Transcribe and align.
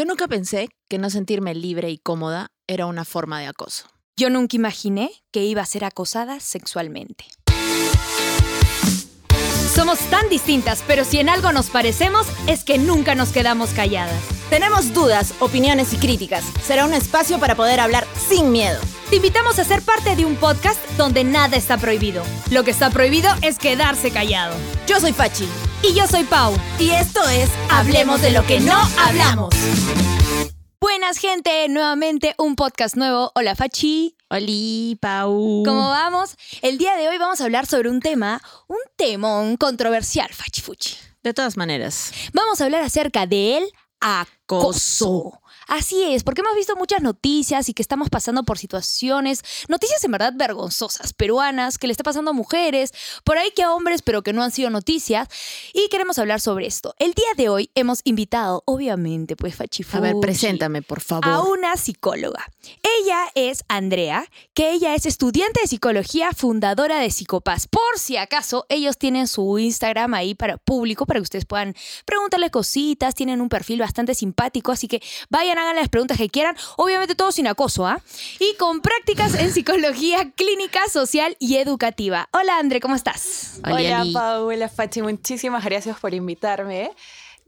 Yo 0.00 0.06
nunca 0.06 0.28
pensé 0.28 0.70
que 0.88 0.96
no 0.96 1.10
sentirme 1.10 1.54
libre 1.54 1.90
y 1.90 1.98
cómoda 1.98 2.46
era 2.66 2.86
una 2.86 3.04
forma 3.04 3.38
de 3.38 3.48
acoso. 3.48 3.84
Yo 4.16 4.30
nunca 4.30 4.56
imaginé 4.56 5.10
que 5.30 5.44
iba 5.44 5.60
a 5.60 5.66
ser 5.66 5.84
acosada 5.84 6.40
sexualmente. 6.40 7.26
Somos 9.74 9.98
tan 10.08 10.26
distintas, 10.30 10.82
pero 10.86 11.04
si 11.04 11.18
en 11.18 11.28
algo 11.28 11.52
nos 11.52 11.68
parecemos 11.68 12.26
es 12.46 12.64
que 12.64 12.78
nunca 12.78 13.14
nos 13.14 13.28
quedamos 13.28 13.74
calladas. 13.74 14.22
Tenemos 14.48 14.94
dudas, 14.94 15.34
opiniones 15.38 15.92
y 15.92 15.98
críticas. 15.98 16.46
Será 16.64 16.86
un 16.86 16.94
espacio 16.94 17.38
para 17.38 17.54
poder 17.54 17.78
hablar 17.78 18.06
sin 18.26 18.52
miedo. 18.52 18.80
Te 19.10 19.16
invitamos 19.16 19.58
a 19.58 19.64
ser 19.64 19.82
parte 19.82 20.16
de 20.16 20.24
un 20.24 20.36
podcast 20.36 20.80
donde 20.96 21.24
nada 21.24 21.58
está 21.58 21.76
prohibido. 21.76 22.22
Lo 22.50 22.64
que 22.64 22.70
está 22.70 22.88
prohibido 22.88 23.28
es 23.42 23.58
quedarse 23.58 24.10
callado. 24.10 24.56
Yo 24.86 24.98
soy 24.98 25.12
Fachi. 25.12 25.46
Y 25.82 25.94
yo 25.94 26.06
soy 26.06 26.24
Pau. 26.24 26.54
Y 26.78 26.90
esto 26.90 27.26
es 27.28 27.48
Hablemos 27.70 28.20
de 28.20 28.32
lo 28.32 28.44
que 28.46 28.60
no 28.60 28.76
hablamos. 28.98 29.54
Buenas 30.78 31.16
gente, 31.18 31.68
nuevamente 31.68 32.34
un 32.36 32.54
podcast 32.54 32.96
nuevo. 32.96 33.32
Hola 33.34 33.56
Fachi. 33.56 34.14
Hola, 34.28 34.96
Pau. 35.00 35.62
¿Cómo 35.64 35.88
vamos? 35.88 36.36
El 36.60 36.76
día 36.76 36.96
de 36.96 37.08
hoy 37.08 37.16
vamos 37.16 37.40
a 37.40 37.44
hablar 37.44 37.66
sobre 37.66 37.88
un 37.88 38.00
tema, 38.00 38.42
un 38.68 38.78
temón 38.96 39.56
controversial, 39.56 40.28
Fachi 40.32 40.60
Fuchi. 40.60 40.96
De 41.22 41.32
todas 41.32 41.56
maneras. 41.56 42.12
Vamos 42.34 42.60
a 42.60 42.66
hablar 42.66 42.82
acerca 42.82 43.26
del 43.26 43.64
acoso. 44.00 45.40
Así 45.70 46.02
es, 46.02 46.24
porque 46.24 46.40
hemos 46.40 46.56
visto 46.56 46.74
muchas 46.74 47.00
noticias 47.00 47.68
y 47.68 47.74
que 47.74 47.82
estamos 47.82 48.10
pasando 48.10 48.42
por 48.42 48.58
situaciones, 48.58 49.42
noticias 49.68 50.02
en 50.02 50.10
verdad 50.10 50.32
vergonzosas, 50.34 51.12
peruanas, 51.12 51.78
que 51.78 51.86
le 51.86 51.92
está 51.92 52.02
pasando 52.02 52.32
a 52.32 52.34
mujeres, 52.34 52.92
por 53.22 53.38
ahí 53.38 53.52
que 53.54 53.62
a 53.62 53.72
hombres, 53.72 54.02
pero 54.02 54.24
que 54.24 54.32
no 54.32 54.42
han 54.42 54.50
sido 54.50 54.68
noticias. 54.70 55.28
Y 55.72 55.88
queremos 55.88 56.18
hablar 56.18 56.40
sobre 56.40 56.66
esto. 56.66 56.96
El 56.98 57.14
día 57.14 57.28
de 57.36 57.50
hoy 57.50 57.70
hemos 57.76 58.00
invitado, 58.02 58.64
obviamente, 58.66 59.36
pues 59.36 59.54
Fachifu. 59.54 59.96
A 59.96 60.00
ver, 60.00 60.16
preséntame, 60.20 60.82
por 60.82 61.00
favor. 61.00 61.28
A 61.28 61.40
una 61.42 61.76
psicóloga. 61.76 62.50
Ella 62.82 63.30
es 63.36 63.62
Andrea, 63.68 64.26
que 64.54 64.72
ella 64.72 64.96
es 64.96 65.06
estudiante 65.06 65.60
de 65.60 65.68
psicología, 65.68 66.32
fundadora 66.32 66.98
de 66.98 67.10
Psicopaz. 67.10 67.68
Por 67.68 67.96
si 67.96 68.16
acaso, 68.16 68.66
ellos 68.68 68.98
tienen 68.98 69.28
su 69.28 69.56
Instagram 69.60 70.14
ahí 70.14 70.34
para 70.34 70.56
público, 70.56 71.06
para 71.06 71.20
que 71.20 71.22
ustedes 71.22 71.46
puedan 71.46 71.76
preguntarle 72.04 72.50
cositas, 72.50 73.14
tienen 73.14 73.40
un 73.40 73.48
perfil 73.48 73.78
bastante 73.78 74.16
simpático, 74.16 74.72
así 74.72 74.88
que 74.88 75.00
vayan 75.28 75.59
hagan 75.60 75.76
las 75.76 75.88
preguntas 75.88 76.18
que 76.18 76.28
quieran, 76.28 76.56
obviamente 76.76 77.14
todo 77.14 77.32
sin 77.32 77.46
acoso, 77.46 77.86
¿ah? 77.86 78.00
Y 78.38 78.54
con 78.56 78.80
prácticas 78.80 79.34
en 79.34 79.52
psicología 79.52 80.30
clínica, 80.36 80.88
social 80.88 81.36
y 81.38 81.56
educativa. 81.56 82.28
Hola, 82.32 82.58
André, 82.58 82.80
¿cómo 82.80 82.94
estás? 82.94 83.60
Hola, 83.64 84.04
Paula 84.12 84.68
Fachi, 84.68 85.02
muchísimas 85.02 85.64
gracias 85.64 85.98
por 85.98 86.14
invitarme. 86.14 86.90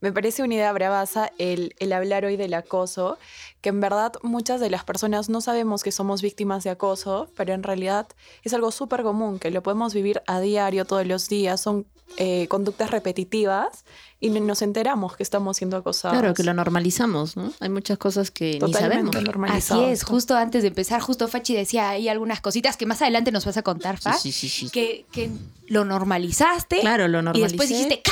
Me 0.02 0.12
parece 0.12 0.42
una 0.42 0.54
idea 0.54 0.72
bravaza 0.72 1.30
el, 1.38 1.74
el 1.78 1.92
hablar 1.92 2.24
hoy 2.24 2.36
del 2.36 2.54
acoso, 2.54 3.18
que 3.60 3.68
en 3.68 3.80
verdad 3.80 4.12
muchas 4.22 4.60
de 4.60 4.68
las 4.68 4.82
personas 4.82 5.28
no 5.28 5.40
sabemos 5.40 5.84
que 5.84 5.92
somos 5.92 6.22
víctimas 6.22 6.64
de 6.64 6.70
acoso, 6.70 7.30
pero 7.36 7.54
en 7.54 7.62
realidad 7.62 8.08
es 8.42 8.52
algo 8.52 8.72
súper 8.72 9.04
común, 9.04 9.38
que 9.38 9.52
lo 9.52 9.62
podemos 9.62 9.94
vivir 9.94 10.20
a 10.26 10.40
diario, 10.40 10.84
todos 10.84 11.06
los 11.06 11.28
días, 11.28 11.60
son 11.60 11.86
eh, 12.16 12.46
conductas 12.48 12.90
repetitivas 12.90 13.84
y 14.20 14.28
nos 14.28 14.60
enteramos 14.60 15.16
que 15.16 15.22
estamos 15.22 15.56
siendo 15.56 15.76
acosados. 15.76 16.18
Claro, 16.18 16.34
que 16.34 16.42
lo 16.42 16.52
normalizamos, 16.52 17.36
¿no? 17.36 17.52
Hay 17.60 17.70
muchas 17.70 17.96
cosas 17.96 18.30
que 18.30 18.58
ni 18.60 18.74
sabemos. 18.74 19.16
Así 19.48 19.82
es, 19.84 20.02
justo 20.02 20.34
antes 20.34 20.62
de 20.62 20.68
empezar, 20.68 21.00
justo 21.00 21.26
Fachi 21.28 21.54
decía 21.54 21.90
hay 21.90 22.08
algunas 22.08 22.40
cositas 22.40 22.76
que 22.76 22.86
más 22.86 23.00
adelante 23.02 23.32
nos 23.32 23.46
vas 23.46 23.56
a 23.56 23.62
contar, 23.62 23.98
Fa, 23.98 24.14
sí, 24.14 24.30
sí, 24.30 24.48
sí, 24.48 24.68
que, 24.68 25.06
que, 25.10 25.30
lo 25.68 25.84
normalizaste. 25.84 26.80
Claro, 26.80 27.08
lo 27.08 27.22
normalicé. 27.22 27.38
Y 27.38 27.48
después 27.48 27.68
dijiste, 27.68 28.02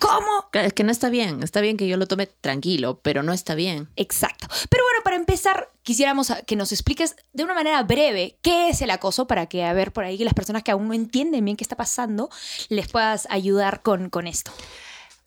¿Cómo? 0.00 0.48
Es 0.52 0.72
que 0.72 0.82
no 0.82 0.90
está 0.90 1.10
bien, 1.10 1.42
está 1.42 1.60
bien 1.60 1.76
que 1.76 1.86
yo 1.86 1.98
lo 1.98 2.08
tome 2.08 2.26
tranquilo, 2.26 2.98
pero 3.02 3.22
no 3.22 3.34
está 3.34 3.54
bien. 3.54 3.88
Exacto. 3.96 4.48
Pero 4.70 4.82
bueno, 4.82 5.00
para 5.04 5.16
empezar, 5.16 5.68
quisiéramos 5.82 6.32
que 6.46 6.56
nos 6.56 6.72
expliques 6.72 7.16
de 7.34 7.44
una 7.44 7.54
manera 7.54 7.82
breve 7.82 8.38
qué 8.40 8.70
es 8.70 8.80
el 8.80 8.90
acoso 8.90 9.26
para 9.26 9.46
que, 9.46 9.62
a 9.62 9.74
ver, 9.74 9.92
por 9.92 10.04
ahí 10.04 10.16
que 10.16 10.24
las 10.24 10.34
personas 10.34 10.62
que 10.62 10.70
aún 10.70 10.88
no 10.88 10.94
entienden 10.94 11.44
bien 11.44 11.56
qué 11.56 11.64
está 11.64 11.76
pasando, 11.76 12.30
les 12.70 12.88
puedas 12.88 13.28
ayudar 13.30 13.82
con, 13.82 14.08
con 14.08 14.26
esto. 14.26 14.50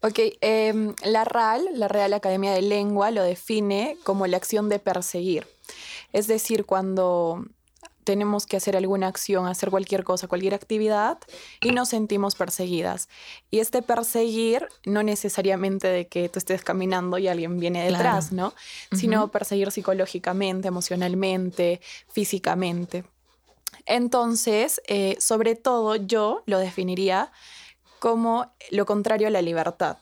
Ok, 0.01 0.19
em, 0.41 0.95
la 1.05 1.23
RAL, 1.23 1.65
la 1.75 1.87
Real 1.87 2.13
Academia 2.13 2.51
de 2.51 2.63
Lengua, 2.63 3.11
lo 3.11 3.23
define 3.23 3.95
como 4.03 4.27
la 4.27 4.37
acción 4.37 4.69
de 4.69 4.79
perseguir. 4.79 5.47
Es 6.13 6.27
decir, 6.27 6.65
cuando 6.65 7.45
tenemos 8.03 8.45
que 8.45 8.57
hacer 8.57 8.75
alguna 8.75 9.07
acción, 9.07 9.47
hacer 9.47 9.69
cualquier 9.69 10.03
cosa, 10.03 10.27
cualquier 10.27 10.53
actividad 10.53 11.17
y 11.61 11.71
nos 11.71 11.89
sentimos 11.89 12.35
perseguidas. 12.35 13.09
Y 13.49 13.59
este 13.59 13.81
perseguir 13.81 14.67
no 14.85 15.03
necesariamente 15.03 15.87
de 15.87 16.07
que 16.07 16.29
tú 16.29 16.39
estés 16.39 16.63
caminando 16.63 17.17
y 17.17 17.27
alguien 17.27 17.59
viene 17.59 17.83
detrás, 17.83 18.31
¿no? 18.31 18.53
Sino 18.91 19.29
perseguir 19.31 19.71
psicológicamente, 19.71 20.67
emocionalmente, 20.67 21.81
físicamente. 22.11 23.03
Entonces, 23.85 24.81
eh, 24.87 25.17
sobre 25.19 25.55
todo 25.55 25.95
yo 25.95 26.43
lo 26.45 26.59
definiría 26.59 27.31
como 27.99 28.53
lo 28.71 28.85
contrario 28.85 29.27
a 29.27 29.31
la 29.31 29.41
libertad. 29.41 29.97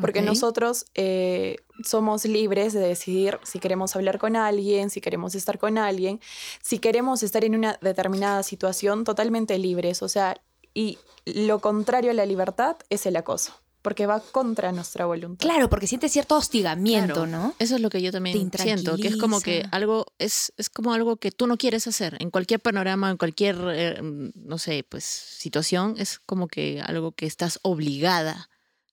Porque 0.00 0.22
nosotros 0.22 0.86
eh, 0.94 1.56
somos 1.84 2.24
libres 2.24 2.72
de 2.72 2.80
decidir 2.80 3.38
si 3.42 3.58
queremos 3.58 3.94
hablar 3.96 4.18
con 4.18 4.36
alguien, 4.36 4.90
si 4.90 5.00
queremos 5.00 5.34
estar 5.34 5.58
con 5.58 5.78
alguien, 5.78 6.20
si 6.60 6.78
queremos 6.78 7.22
estar 7.22 7.44
en 7.44 7.54
una 7.54 7.78
determinada 7.80 8.42
situación, 8.42 9.04
totalmente 9.04 9.58
libres. 9.58 10.02
O 10.02 10.08
sea, 10.08 10.40
y 10.74 10.98
lo 11.24 11.60
contrario 11.60 12.10
a 12.10 12.14
la 12.14 12.26
libertad 12.26 12.76
es 12.90 13.06
el 13.06 13.16
acoso 13.16 13.54
porque 13.82 14.06
va 14.06 14.20
contra 14.20 14.70
nuestra 14.70 15.06
voluntad. 15.06 15.44
Claro, 15.44 15.68
porque 15.68 15.88
siente 15.88 16.08
cierto 16.08 16.36
hostigamiento, 16.36 17.26
¿no? 17.26 17.54
Eso 17.58 17.74
es 17.74 17.80
lo 17.80 17.90
que 17.90 18.00
yo 18.00 18.12
también 18.12 18.50
siento, 18.56 18.96
que 18.96 19.08
es 19.08 19.16
como 19.16 19.40
que 19.40 19.66
algo, 19.72 20.06
es, 20.18 20.52
es 20.56 20.70
como 20.70 20.94
algo 20.94 21.16
que 21.16 21.32
tú 21.32 21.48
no 21.48 21.58
quieres 21.58 21.88
hacer. 21.88 22.16
En 22.20 22.30
cualquier 22.30 22.60
panorama, 22.60 23.10
en 23.10 23.16
cualquier, 23.16 23.56
eh, 23.72 23.98
no 24.00 24.58
sé, 24.58 24.86
pues 24.88 25.04
situación, 25.04 25.96
es 25.98 26.20
como 26.20 26.46
que 26.46 26.80
algo 26.80 27.10
que 27.10 27.26
estás 27.26 27.58
obligada 27.62 28.48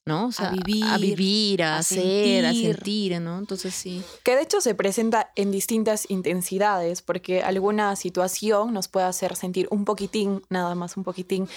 ¿no? 0.09 0.31
a 0.39 0.49
vivir, 0.49 0.83
a, 0.85 0.97
vivir, 0.97 1.63
a, 1.63 1.77
hacer, 1.77 2.45
a 2.45 2.51
sentir, 2.51 3.21
¿no? 3.21 3.37
Entonces 3.37 3.75
sí. 3.75 4.03
Que 4.23 4.35
de 4.35 4.41
hecho 4.41 4.59
se 4.59 4.73
presenta 4.73 5.31
en 5.35 5.51
distintas 5.51 6.09
intensidades, 6.09 7.03
porque 7.03 7.43
alguna 7.43 7.95
situación 7.95 8.73
nos 8.73 8.87
puede 8.87 9.05
hacer 9.05 9.35
sentir 9.35 9.67
un 9.69 9.85
poquitín, 9.85 10.41
nada 10.49 10.73
más 10.73 10.97
un 10.97 11.03
poquitín 11.03 11.47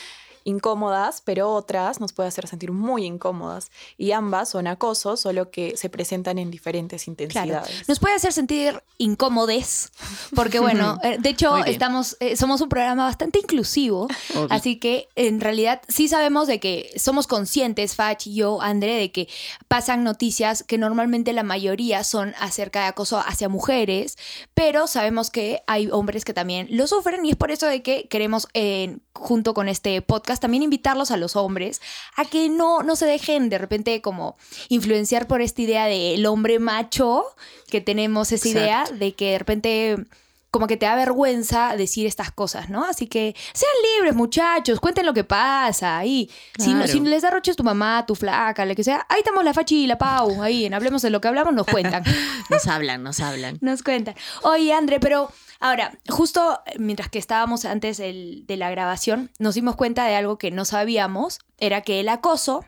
incómodas, 0.45 1.23
pero 1.25 1.53
otras 1.53 2.01
nos 2.01 2.13
puede 2.13 2.29
hacer 2.29 2.47
sentir 2.47 2.73
muy 2.73 3.05
incómodas. 3.05 3.71
Y 3.97 4.13
ambas 4.13 4.51
son 4.51 4.67
acosos, 4.67 5.21
solo 5.21 5.51
que 5.51 5.77
se 5.77 5.89
presentan 5.89 6.39
en 6.39 6.51
diferentes 6.51 7.09
intensidades. 7.09 7.89
Nos 7.89 7.99
puede 7.99 8.15
hacer 8.15 8.33
sentir 8.33 8.83
incómodes, 8.99 9.93
porque 10.35 10.61
bueno, 10.61 10.99
eh, 11.03 11.19
de 11.19 11.29
hecho 11.29 11.57
estamos, 11.65 12.17
eh, 12.21 12.37
somos 12.37 12.61
un 12.61 12.69
programa 12.69 13.05
bastante 13.05 13.39
inclusivo, 13.39 14.09
así 14.51 14.77
que 14.77 15.09
en 15.17 15.41
realidad 15.41 15.83
sí 15.89 16.09
sabemos 16.09 16.47
de 16.47 16.61
que 16.61 16.93
somos 16.97 17.27
conscientes, 17.27 17.95
Fach 17.95 18.27
y 18.27 18.35
yo, 18.35 18.61
André, 18.63 18.97
de 18.97 19.13
que 19.13 19.29
pasan 19.69 20.05
noticias 20.05 20.63
que 20.63 20.79
normalmente 20.79 21.33
la 21.33 21.43
mayoría 21.43 22.05
son 22.05 22.35
acerca 22.39 22.83
de 22.83 22.87
acoso 22.87 23.19
hacia 23.19 23.49
mujeres, 23.49 24.17
pero 24.55 24.87
sabemos 24.87 25.31
que 25.31 25.63
hay 25.67 25.89
hombres 25.91 26.25
que 26.25 26.35
también 26.35 26.69
lo 26.71 26.87
sufren 26.87 27.25
y 27.25 27.31
es 27.31 27.37
por 27.37 27.51
eso 27.51 27.67
de 27.67 27.83
que 27.83 28.09
queremos, 28.09 28.49
eh, 28.55 28.99
junto 29.15 29.55
con 29.55 29.69
este 29.69 30.01
podcast, 30.03 30.41
también 30.41 30.63
invitarlos 30.63 31.11
a 31.11 31.17
los 31.17 31.37
hombres 31.37 31.81
a 32.17 32.25
que 32.25 32.49
no, 32.49 32.83
no 32.83 32.97
se 32.97 33.07
dejen 33.07 33.49
de 33.49 33.59
repente 33.59 34.01
como 34.01 34.37
influenciar 34.69 35.27
por 35.27 35.41
esta 35.41 35.63
idea 35.63 35.87
del 35.87 36.25
hombre 36.27 36.59
macho, 36.59 37.25
que 37.69 37.81
tenemos 37.81 38.33
esa 38.33 38.49
idea 38.49 38.85
de 38.93 39.15
que 39.15 39.33
de 39.33 39.39
repente 39.39 40.07
como 40.53 40.67
que 40.67 40.77
te 40.77 40.85
da 40.85 40.95
vergüenza 40.95 41.75
decir 41.77 42.07
estas 42.07 42.31
cosas, 42.31 42.69
¿no? 42.69 42.85
Así 42.85 43.07
que 43.07 43.35
sean 43.55 43.73
libres, 43.97 44.15
muchachos, 44.15 44.81
cuenten 44.81 45.07
lo 45.07 45.15
que 45.15 45.25
pasa 45.25 45.97
ahí. 45.97 46.31
Si, 46.59 46.75
si, 46.87 47.01
les 47.01 47.23
da 47.23 47.31
roches 47.31 47.57
tu 47.57 47.65
mamá, 47.65 48.05
tu 48.07 48.15
flaca, 48.15 48.67
lo 48.67 48.75
que 48.75 48.85
sea, 48.85 49.07
ahí 49.09 49.21
estamos 49.21 49.43
la 49.45 49.55
Fachi 49.55 49.85
y 49.85 49.87
la 49.87 49.97
Pau, 49.97 50.43
ahí 50.43 50.67
en 50.67 50.75
Hablemos 50.75 51.01
de 51.01 51.09
lo 51.09 51.23
que 51.23 51.29
hablamos, 51.29 51.55
nos 51.55 51.67
cuentan. 51.67 52.05
nos 52.51 52.67
hablan, 52.69 53.03
nos 53.03 53.21
hablan. 53.21 53.57
Nos 53.63 53.83
cuentan. 53.83 54.15
Oye, 54.43 54.75
André, 54.75 55.01
pero 55.01 55.31
Ahora, 55.59 55.97
justo 56.09 56.61
mientras 56.77 57.09
que 57.09 57.21
estábamos 57.21 57.65
antes 57.65 57.99
de 57.99 58.57
la 58.57 58.69
grabación, 58.73 59.31
nos 59.39 59.55
dimos 59.55 59.77
cuenta 59.77 60.05
de 60.07 60.17
algo 60.17 60.37
que 60.37 60.51
no 60.51 60.65
sabíamos, 60.65 61.39
era 61.57 61.83
que 61.83 62.01
el 62.01 62.09
acoso 62.09 62.65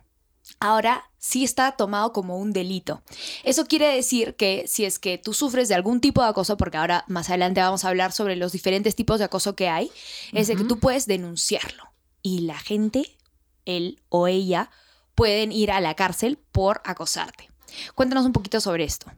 ahora 0.61 1.11
sí 1.25 1.43
está 1.43 1.73
tomado 1.73 2.13
como 2.13 2.37
un 2.37 2.53
delito. 2.53 3.01
Eso 3.45 3.65
quiere 3.65 3.87
decir 3.87 4.37
que 4.37 4.67
si 4.69 4.85
es 4.85 4.99
que 4.99 5.17
tú 5.17 5.33
sufres 5.33 5.71
de 5.71 5.75
algún 5.75 6.03
tipo 6.03 6.23
de 6.23 6.29
acoso, 6.29 6.59
porque 6.59 6.77
ahora 6.77 7.07
más 7.09 7.31
adelante 7.31 7.63
vamos 7.63 7.83
a 7.83 7.89
hablar 7.89 8.13
sobre 8.13 8.37
los 8.37 8.53
diferentes 8.53 8.95
tipos 8.95 9.19
de 9.19 9.25
acoso 9.25 9.57
que 9.57 9.71
hay, 9.71 9.91
es 10.35 10.49
de 10.49 10.57
que 10.57 10.65
tú 10.65 10.79
puedes 10.79 11.07
denunciarlo. 11.07 11.85
Y 12.21 12.41
la 12.41 12.59
gente, 12.59 13.17
él 13.65 14.03
o 14.11 14.29
ella, 14.29 14.71
pueden 15.15 15.51
ir 15.51 15.73
a 15.73 15.81
la 15.81 15.95
cárcel 15.95 16.39
por 16.53 16.83
acosarte. 16.85 17.49
Cuéntanos 17.95 18.27
un 18.27 18.35
poquito 18.35 18.61
sobre 18.61 18.85
esto. 18.85 19.11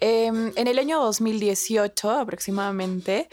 Em, 0.00 0.52
en 0.56 0.66
el 0.66 0.80
año 0.80 1.00
2018 1.00 2.10
aproximadamente, 2.10 3.28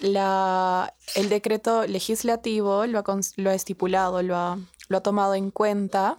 la, 0.00 0.94
el 1.16 1.28
decreto 1.28 1.86
legislativo 1.86 2.86
lo 2.86 2.98
ha, 2.98 3.04
lo 3.36 3.50
ha 3.50 3.54
estipulado, 3.54 4.22
lo 4.22 4.36
ha, 4.36 4.58
lo 4.88 4.96
ha, 4.96 5.02
tomado 5.02 5.34
en 5.34 5.50
cuenta 5.50 6.18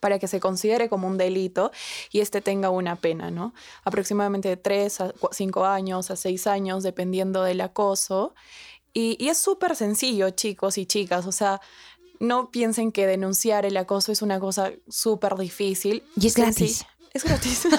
para 0.00 0.18
que 0.18 0.28
se 0.28 0.40
considere 0.40 0.88
como 0.88 1.06
un 1.06 1.18
delito 1.18 1.70
y 2.10 2.20
este 2.20 2.40
tenga 2.40 2.70
una 2.70 2.96
pena, 2.96 3.30
¿no? 3.30 3.54
Aproximadamente 3.84 4.48
de 4.48 4.56
3 4.56 5.00
a 5.00 5.12
5 5.30 5.64
años, 5.64 6.10
a 6.10 6.16
6 6.16 6.46
años, 6.46 6.82
dependiendo 6.82 7.42
del 7.42 7.60
acoso. 7.60 8.34
Y, 8.94 9.16
y 9.18 9.28
es 9.28 9.38
súper 9.38 9.74
sencillo, 9.76 10.30
chicos 10.30 10.76
y 10.76 10.86
chicas, 10.86 11.26
o 11.26 11.32
sea, 11.32 11.60
no 12.22 12.50
piensen 12.50 12.92
que 12.92 13.06
denunciar 13.06 13.66
el 13.66 13.76
acoso 13.76 14.12
es 14.12 14.22
una 14.22 14.38
cosa 14.38 14.70
súper 14.88 15.36
difícil. 15.36 16.04
Y 16.16 16.28
es 16.28 16.36
gratis. 16.36 16.86
Es 17.12 17.24
gratis. 17.24 17.66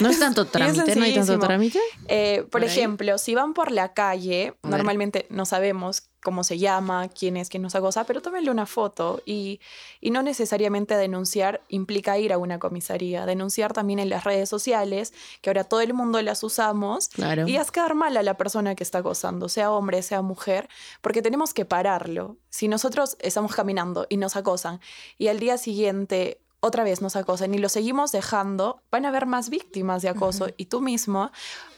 No 0.00 0.08
es 0.08 0.18
tanto 0.18 0.46
trámite, 0.46 0.96
no 0.96 1.04
hay 1.04 1.14
tanto 1.14 1.38
trámite. 1.38 1.78
Eh, 2.08 2.44
por, 2.50 2.64
ejemplo, 2.64 3.18
si 3.18 3.34
van 3.34 3.54
por 3.54 3.70
la 3.70 3.92
calle, 3.92 4.54
normalmente 4.62 5.26
no 5.30 5.44
sabemos 5.44 6.08
cómo 6.22 6.44
se 6.44 6.58
llama, 6.58 7.08
quién 7.08 7.36
es 7.36 7.48
quien 7.48 7.62
nos 7.62 7.74
acosa, 7.74 8.04
pero 8.04 8.22
tómenle 8.22 8.50
una 8.50 8.66
foto 8.66 9.22
y, 9.26 9.60
y, 10.00 10.10
no 10.10 10.22
necesariamente 10.22 10.96
denunciar 10.96 11.62
implica 11.68 12.18
ir 12.18 12.32
a 12.32 12.38
una 12.38 12.58
comisaría. 12.58 13.26
Denunciar 13.26 13.72
también 13.72 13.98
en 13.98 14.08
las 14.08 14.24
redes 14.24 14.48
sociales, 14.48 15.12
que 15.40 15.50
ahora 15.50 15.64
todo 15.64 15.80
el 15.80 15.94
mundo 15.94 16.20
las 16.22 16.42
usamos, 16.42 17.08
claro. 17.08 17.46
y 17.46 17.56
haz 17.56 17.70
quedar 17.70 17.94
mal 17.94 18.16
a 18.16 18.22
la 18.22 18.36
persona 18.36 18.74
que 18.74 18.84
está 18.84 18.98
acosando, 18.98 19.48
sea 19.48 19.70
hombre, 19.70 20.02
sea 20.02 20.22
mujer, 20.22 20.68
porque 21.00 21.22
tenemos 21.22 21.54
que 21.54 21.64
pararlo. 21.64 22.36
Si 22.50 22.68
nosotros 22.68 23.16
estamos 23.20 23.54
caminando 23.54 24.06
y 24.08 24.16
nos 24.16 24.36
acosan 24.36 24.80
y 25.18 25.28
al 25.28 25.38
día 25.38 25.58
siguiente 25.58 26.41
otra 26.64 26.84
vez 26.84 27.02
nos 27.02 27.16
acosan 27.16 27.52
y 27.54 27.58
lo 27.58 27.68
seguimos 27.68 28.12
dejando, 28.12 28.82
van 28.90 29.04
a 29.04 29.08
haber 29.08 29.26
más 29.26 29.50
víctimas 29.50 30.00
de 30.00 30.08
acoso 30.08 30.46
y 30.56 30.66
tú 30.66 30.80
mismo, 30.80 31.32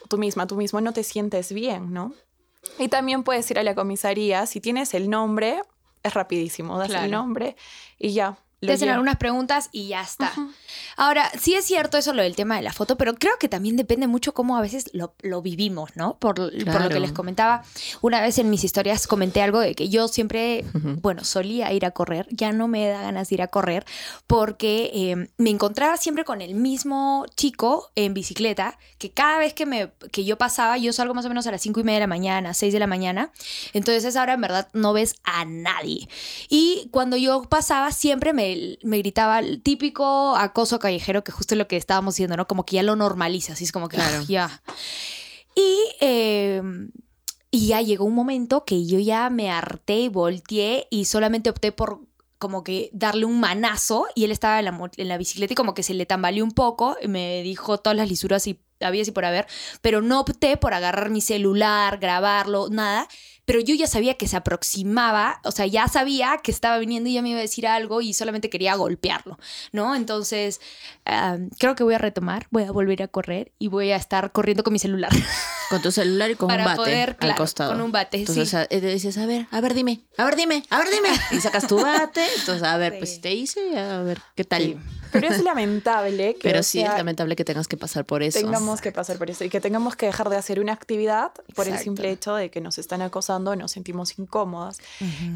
tú 0.09 0.19
misma, 0.19 0.47
tú 0.47 0.57
mismo 0.57 0.81
no 0.83 0.93
te 0.93 1.03
sientes 1.03 1.53
bien, 1.53 1.93
¿no? 1.93 2.13
Y 2.79 2.89
también 2.89 3.23
puedes 3.23 3.51
ir 3.51 3.59
a 3.59 3.63
la 3.63 3.75
comisaría, 3.75 4.45
si 4.45 4.61
tienes 4.61 4.93
el 4.93 5.09
nombre, 5.09 5.63
es 6.03 6.13
rapidísimo, 6.13 6.79
das 6.79 6.91
el 6.91 7.11
nombre 7.11 7.57
y 7.99 8.13
ya, 8.13 8.37
te 8.67 8.73
hacen 8.73 8.89
algunas 8.89 9.17
preguntas 9.17 9.69
y 9.73 9.89
ya 9.89 10.03
está. 10.03 10.33
Ahora, 10.97 11.31
sí 11.39 11.55
es 11.55 11.65
cierto 11.65 11.99
eso 11.99 12.13
lo 12.13 12.23
del 12.23 12.37
tema 12.37 12.57
de 12.57 12.63
la 12.63 12.73
foto, 12.73 12.97
pero 12.97 13.15
creo 13.15 13.37
que 13.39 13.49
también 13.49 13.77
depende 13.77 14.07
mucho 14.07 14.33
cómo 14.35 14.57
a 14.57 14.61
veces 14.61 14.91
lo, 14.93 15.43
vivimos, 15.43 15.97
¿no? 15.97 16.19
Por, 16.19 16.39
lo 16.39 16.89
que 16.89 17.01
les 17.01 17.13
comentaba. 17.13 17.65
Una 18.01 18.21
vez 18.21 18.39
en 18.39 18.51
mis 18.51 18.65
historias 18.65 19.07
comenté 19.07 19.43
algo 19.43 19.61
de 19.61 19.75
que 19.75 19.89
yo 19.89 20.09
siempre, 20.09 20.65
bueno, 21.03 21.25
solía 21.25 21.73
ir 21.73 21.85
a 21.87 21.91
correr, 21.91 22.27
ya 22.31 22.53
no 22.53 22.69
me 22.69 22.87
da 22.87 23.03
ganas 23.03 23.29
de 23.29 23.35
ir 23.35 23.43
a 23.43 23.49
correr, 23.49 23.85
porque 24.27 24.91
em, 24.95 25.29
me 25.37 25.51
encontraba 25.51 25.97
siempre 25.97 26.25
con 26.25 26.41
el 26.41 26.55
mismo 26.55 27.27
chico 27.37 27.91
en 27.95 28.15
bicicleta, 28.15 28.79
que 28.99 29.11
cada 29.11 29.39
vez 29.39 29.55
que, 29.55 29.67
me, 29.67 29.93
que 30.13 30.25
yo 30.25 30.39
pasaba, 30.39 30.79
yo 30.79 30.93
salgo 30.93 31.15
más 31.15 31.25
o 31.25 31.29
menos 31.29 31.47
a 31.47 31.51
las 31.51 31.63
5 31.63 31.81
y 31.81 31.85
media 31.85 31.97
de 31.97 32.01
la 32.01 32.07
mañana, 32.07 32.55
6 32.55 32.73
de 32.73 32.79
la 32.79 32.87
mañana, 32.87 33.33
entonces 33.73 34.17
ahora 34.17 34.35
en 34.35 34.41
verdad 34.41 34.69
no 34.73 34.93
ves 34.93 35.17
a 35.25 35.45
nadie. 35.45 36.09
Y 36.49 36.89
cuando 36.91 37.17
yo 37.17 37.43
pasaba, 37.43 37.93
siempre 37.93 38.33
me 38.33 38.54
me, 38.83 38.99
gritaba 38.99 39.39
el 39.39 39.63
típico 39.63 40.37
acoso 40.37 40.79
callejero, 40.79 41.25
que 41.25 41.33
justo 41.33 41.55
es 41.55 41.59
lo 41.59 41.69
que 41.69 41.77
estábamos 41.77 42.15
diciendo, 42.15 42.37
¿no? 42.37 42.47
Como 42.47 42.65
que 42.65 42.77
ya 42.77 42.83
lo 42.83 42.97
normaliza, 42.97 43.55
así 43.55 43.65
es 43.65 43.73
como 43.73 43.89
que 43.89 43.97
claro. 43.97 44.23
ya. 44.29 44.63
Y, 45.55 45.79
em, 46.01 46.91
y 47.51 47.69
ya 47.69 47.81
llegó 47.81 48.05
un 48.05 48.15
momento 48.15 48.65
que 48.65 48.85
yo 48.87 48.99
ya 48.99 49.31
me 49.31 49.51
harté 49.51 50.01
y 50.01 50.09
volteé 50.09 50.89
y 50.91 51.05
solamente 51.05 51.51
opté 51.51 51.73
por 51.73 52.01
como 52.39 52.65
que 52.65 52.91
darle 52.93 53.25
un 53.25 53.41
manazo 53.41 54.07
y 54.15 54.25
él 54.25 54.33
estaba 54.33 54.59
en 54.59 54.65
la, 54.67 54.91
en 54.97 55.09
la 55.09 55.17
bicicleta 55.17 55.53
y 55.53 55.57
como 55.57 55.73
que 55.73 55.83
se 55.83 55.95
le 55.95 56.05
tambaleó 56.05 56.45
un 56.45 56.51
poco 56.51 56.97
y 57.01 57.09
me 57.09 57.43
dijo 57.43 57.79
todas 57.79 57.97
las 57.97 58.09
lisuras 58.09 58.47
y 58.47 58.61
había 58.81 59.03
así 59.03 59.13
por 59.13 59.25
haber, 59.25 59.47
pero 59.81 60.03
no 60.03 60.21
opté 60.21 60.57
por 60.57 60.75
agarrar 60.75 61.11
mi 61.11 61.21
celular, 61.21 61.99
grabarlo, 61.99 62.69
nada 62.71 63.09
pero 63.45 63.61
yo 63.61 63.75
ya 63.75 63.87
sabía 63.87 64.15
que 64.15 64.29
se 64.29 64.37
aproximaba, 64.37 65.41
o 65.45 65.51
sea, 65.51 65.67
ya 65.67 65.89
sabía 65.89 66.39
que 66.43 66.51
estaba 66.51 66.79
viniendo 66.79 67.11
y 67.11 67.15
ya 67.15 67.23
me 67.23 67.31
iba 67.31 67.39
a 67.39 67.43
decir 67.43 67.67
algo 67.67 68.01
y 68.01 68.15
solamente 68.15 68.51
quería 68.51 68.75
golpearlo, 68.75 69.39
¿no? 69.73 69.95
Entonces, 69.95 70.61
creo 71.59 71.75
que 71.75 71.85
voy 71.85 71.95
a 71.95 71.99
retomar, 71.99 72.47
voy 72.51 72.65
a 72.65 72.73
volver 72.73 73.03
a 73.03 73.09
correr 73.09 73.53
y 73.59 73.69
voy 73.69 73.91
a 73.91 73.97
estar 73.97 74.33
corriendo 74.33 74.65
con 74.65 74.73
mi 74.73 74.79
celular. 74.79 75.11
Con 75.71 75.81
tu 75.81 75.91
celular 75.91 76.31
y 76.31 76.35
con 76.35 76.53
un 76.53 76.63
bate 76.63 77.17
al 77.19 77.35
costado. 77.37 77.73
Con 77.73 77.81
un 77.81 77.91
bate, 77.91 78.19
entonces, 78.19 78.51
sí. 78.51 78.67
te 78.69 78.81
dices, 78.83 79.17
a 79.17 79.25
ver, 79.25 79.47
a 79.51 79.63
ver, 79.63 79.73
dime, 79.73 80.03
a 80.19 80.25
ver, 80.27 80.37
dime, 80.37 80.63
a 80.69 80.79
ver, 80.79 80.89
dime. 80.91 81.09
Y 81.31 81.41
sacas 81.41 81.67
tu 81.67 81.81
bate, 81.81 82.23
entonces, 82.39 82.63
a 82.63 82.77
ver, 82.77 82.99
pues 82.99 83.11
si 83.15 83.21
te 83.23 83.33
hice, 83.33 83.79
a 83.79 84.03
ver, 84.03 84.21
¿qué 84.37 84.45
tal? 84.45 84.79
Pero 85.15 85.29
es 85.29 85.43
lamentable 85.43 86.35
que. 86.35 86.41
Pero 86.43 86.63
sí 86.63 86.83
es 86.83 86.89
lamentable 86.89 87.37
que 87.37 87.45
tengas 87.45 87.69
que 87.69 87.77
pasar 87.77 88.05
por 88.05 88.23
eso. 88.23 88.39
Tengamos 88.39 88.81
que 88.81 88.93
pasar 88.93 89.17
por 89.17 89.31
eso 89.31 89.45
y 89.45 89.49
que 89.49 89.61
tengamos 89.61 89.97
que 89.97 90.07
dejar 90.07 90.29
de 90.29 90.37
hacer 90.37 90.61
una 90.61 90.73
actividad 90.73 91.33
por 91.55 91.69
el 91.69 91.79
simple 91.79 92.11
hecho 92.11 92.35
de 92.35 92.51
que 92.51 92.61
nos 92.61 92.79
están 92.79 93.01
acosando, 93.01 93.57
nos 93.57 93.73
sentimos 93.73 94.19
incómodas. 94.19 94.79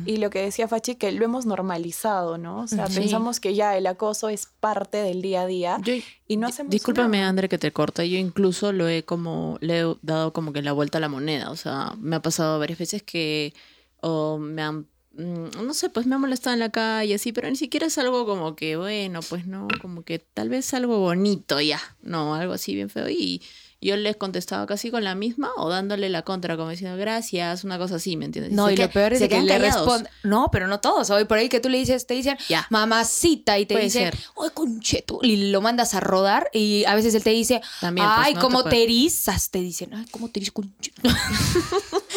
Y 0.05 0.19
lo 0.19 0.31
que 0.31 0.43
decía 0.43 0.69
Fachi, 0.69 0.97
que 0.97 1.13
lo 1.13 1.25
hemos 1.25 1.47
normalizado, 1.47 2.39
¿no? 2.39 2.61
O 2.61 2.67
sea, 2.67 2.87
pensamos 2.87 3.41
que 3.41 3.55
ya 3.55 3.77
el 3.77 3.87
acoso 3.87 4.29
es 4.29 4.49
parte 4.61 4.99
del 4.99 5.23
día 5.23 5.43
a 5.43 5.47
día 5.47 5.81
y 6.27 6.37
no 6.37 6.49
hacemos. 6.49 6.71
Discúlpame, 6.71 7.23
André, 7.23 7.49
que 7.49 7.59
te 7.59 7.73
corte. 7.73 8.09
Yo 8.09 8.19
incluso 8.19 8.73
lo 8.73 8.89
he 8.89 9.05
como, 9.05 9.59
le 9.61 9.81
he 9.81 9.95
dado 10.03 10.33
como 10.33 10.53
que 10.53 10.63
la 10.63 10.73
vuelta 10.73 10.99
a 10.99 11.01
la 11.01 11.09
moneda. 11.09 11.51
O 11.51 11.57
sea, 11.57 11.95
me 11.99 12.17
ha 12.17 12.23
pasado 12.23 12.59
varias 12.59 12.79
veces 12.79 13.03
que 13.03 13.55
o 14.01 14.39
me 14.39 14.63
han 14.63 14.87
no 15.13 15.75
sé, 15.75 15.89
pues 15.91 16.07
me 16.07 16.15
ha 16.15 16.19
molestado 16.19 16.55
en 16.55 16.61
la 16.61 16.71
calle, 16.71 17.15
así, 17.15 17.33
pero 17.33 17.51
ni 17.51 17.57
siquiera 17.57 17.87
es 17.87 17.99
algo 17.99 18.27
como 18.27 18.55
que, 18.55 18.77
bueno, 18.77 19.21
pues 19.29 19.47
no, 19.47 19.67
como 19.81 20.03
que 20.03 20.19
tal 20.19 20.49
vez 20.49 20.73
algo 20.75 20.99
bonito 21.01 21.61
ya, 21.61 21.81
no, 22.03 22.35
algo 22.35 22.53
así 22.53 22.75
bien 22.75 22.89
feo. 22.89 23.09
Y 23.09 23.43
yo 23.81 23.97
les 23.97 24.17
contestaba 24.17 24.67
casi 24.67 24.91
con 24.91 25.05
la 25.05 25.15
misma 25.15 25.51
o 25.57 25.69
dándole 25.69 26.09
la 26.09 26.23
contra, 26.23 26.57
como 26.57 26.71
diciendo 26.71 26.97
gracias, 26.97 27.63
una 27.63 27.79
cosa 27.79 27.97
así, 27.97 28.17
¿me 28.17 28.25
entiendes? 28.25 28.53
No, 28.53 28.71
y, 28.71 28.77
lo 28.77 28.91
peor 28.91 29.13
es 29.13 29.29
que 29.29 29.41
le 29.41 29.59
responde. 29.59 30.11
No, 30.25 30.51
pero 30.51 30.67
no 30.67 30.81
todos. 30.81 31.11
Hoy 31.11 31.25
por 31.25 31.39
ahí 31.39 31.49
que 31.49 31.61
tú 31.61 31.69
le 31.69 31.79
dices, 31.79 32.07
te 32.07 32.15
dicen 32.15 32.37
mamacita 32.71 33.59
y 33.59 33.67
te 33.67 33.79
dicen, 33.79 34.11
ay, 34.41 34.51
concheto, 34.53 35.21
y 35.23 35.51
lo 35.51 35.61
mandas 35.61 35.95
a 35.95 36.01
rodar 36.01 36.51
y 36.53 36.85
a 36.87 36.95
veces 36.95 37.15
él 37.15 37.23
te 37.23 37.31
dice, 37.31 37.61
También, 37.81 38.07
pues, 38.07 38.19
ay, 38.19 38.35
como 38.35 38.65
te, 38.65 38.83
erizas, 38.83 39.51
te 39.51 39.61
dicen, 39.61 39.95
ay, 39.95 40.07
como 40.11 40.29
te 40.29 40.41
erizas, 40.41 40.55
concheto. 40.55 41.03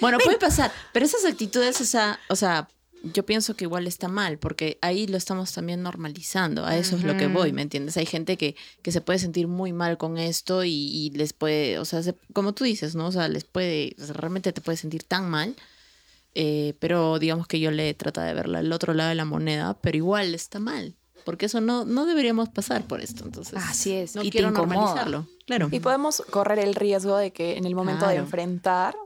bueno, 0.00 0.18
puede 0.18 0.38
pasar, 0.38 0.72
pero 0.92 1.06
esas 1.06 1.24
actitudes, 1.24 1.80
esa, 1.80 2.18
o 2.28 2.36
sea, 2.36 2.68
yo 3.02 3.24
pienso 3.24 3.54
que 3.54 3.64
igual 3.64 3.86
está 3.86 4.08
mal, 4.08 4.38
porque 4.38 4.78
ahí 4.82 5.06
lo 5.06 5.16
estamos 5.16 5.52
también 5.52 5.82
normalizando, 5.82 6.64
a 6.64 6.76
eso 6.76 6.96
es 6.96 7.04
lo 7.04 7.16
que 7.16 7.28
voy, 7.28 7.52
¿me 7.52 7.62
entiendes? 7.62 7.96
Hay 7.96 8.06
gente 8.06 8.36
que, 8.36 8.56
que 8.82 8.92
se 8.92 9.00
puede 9.00 9.18
sentir 9.18 9.46
muy 9.46 9.72
mal 9.72 9.98
con 9.98 10.18
esto 10.18 10.64
y, 10.64 11.10
les 11.14 11.32
puede, 11.32 11.78
o 11.78 11.84
sea, 11.84 12.00
como 12.32 12.54
tú 12.54 12.64
dices, 12.64 12.94
¿no? 12.94 13.06
O 13.06 13.12
sea, 13.12 13.28
les 13.28 13.44
puede, 13.44 13.94
realmente 14.14 14.52
te 14.52 14.60
puede 14.60 14.76
sentir 14.76 15.04
tan 15.04 15.30
mal, 15.30 15.54
eh, 16.34 16.74
pero 16.80 17.18
digamos 17.18 17.46
que 17.46 17.60
yo 17.60 17.70
le 17.70 17.94
trata 17.94 18.24
de 18.24 18.34
verla 18.34 18.58
al 18.58 18.72
otro 18.72 18.94
lado 18.94 19.10
de 19.10 19.14
la 19.14 19.24
moneda, 19.24 19.78
pero 19.80 19.96
igual 19.96 20.34
está 20.34 20.58
mal. 20.58 20.94
Porque 21.24 21.46
eso 21.46 21.60
no, 21.60 21.84
no 21.84 22.06
deberíamos 22.06 22.48
pasar 22.48 22.86
por 22.86 23.02
esto, 23.02 23.24
entonces. 23.24 23.58
Así 23.58 23.92
es. 23.92 24.14
No 24.14 24.22
quiero 24.22 24.50
normalizarlo. 24.50 25.26
Claro. 25.46 25.68
Y 25.70 25.80
podemos 25.80 26.22
correr 26.30 26.58
el 26.58 26.74
riesgo 26.74 27.18
de 27.18 27.32
que 27.32 27.58
en 27.58 27.66
el 27.66 27.74
momento 27.74 28.06
de 28.06 28.16
enfrentar 28.16 28.96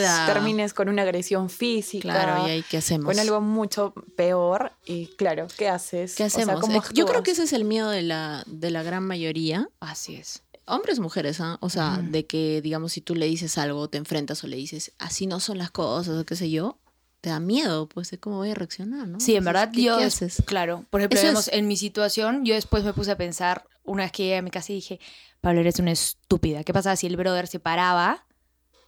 termines 0.00 0.74
con 0.74 0.88
una 0.88 1.02
agresión 1.02 1.50
física. 1.50 2.08
Claro, 2.08 2.46
y 2.46 2.50
ahí 2.50 2.64
qué 2.68 2.78
hacemos. 2.78 3.06
Con 3.06 3.18
algo 3.18 3.40
mucho 3.40 3.92
peor. 4.16 4.72
Y 4.86 5.06
claro, 5.16 5.46
¿qué 5.56 5.68
haces? 5.68 6.14
¿Qué 6.14 6.24
hacemos? 6.24 6.68
Eh, 6.68 6.80
yo 6.94 7.06
creo 7.06 7.22
que 7.22 7.32
ese 7.32 7.44
es 7.44 7.52
el 7.52 7.64
miedo 7.64 7.90
de 7.90 8.02
la, 8.02 8.44
de 8.46 8.70
la 8.70 8.82
gran 8.82 9.04
mayoría. 9.04 9.68
Así 9.80 10.16
es. 10.16 10.42
Hombres, 10.66 11.00
mujeres, 11.00 11.40
¿ah? 11.40 11.58
O 11.60 11.68
sea, 11.68 11.98
de 12.02 12.24
que, 12.24 12.60
digamos, 12.62 12.92
si 12.92 13.00
tú 13.00 13.14
le 13.14 13.26
dices 13.26 13.58
algo, 13.58 13.88
te 13.88 13.98
enfrentas 13.98 14.44
o 14.44 14.46
le 14.46 14.56
dices, 14.56 14.92
así 14.98 15.26
no 15.26 15.40
son 15.40 15.58
las 15.58 15.72
cosas, 15.72 16.16
o 16.16 16.24
qué 16.24 16.36
sé 16.36 16.50
yo, 16.50 16.78
te 17.20 17.30
da 17.30 17.40
miedo, 17.40 17.88
pues, 17.88 18.10
de 18.10 18.18
cómo 18.18 18.36
voy 18.36 18.50
a 18.50 18.54
reaccionar, 18.54 19.08
¿no? 19.08 19.18
Sí, 19.18 19.34
en 19.34 19.44
verdad, 19.44 19.70
yo. 19.72 19.98
Claro. 20.44 20.84
Por 20.88 21.00
ejemplo, 21.00 21.40
en 21.50 21.66
mi 21.66 21.76
situación, 21.76 22.44
yo 22.44 22.54
después 22.54 22.84
me 22.84 22.92
puse 22.92 23.10
a 23.10 23.16
pensar, 23.16 23.64
una 23.82 24.04
vez 24.04 24.12
que 24.12 24.22
llegué 24.22 24.36
a 24.36 24.42
mi 24.42 24.50
casa 24.50 24.72
y 24.72 24.76
dije, 24.76 25.00
Pablo, 25.40 25.60
eres 25.60 25.80
una 25.80 25.90
estúpida. 25.90 26.62
¿Qué 26.62 26.72
pasa 26.72 26.94
si 26.94 27.08
el 27.08 27.16
brother 27.16 27.48
se 27.48 27.58
paraba 27.58 28.24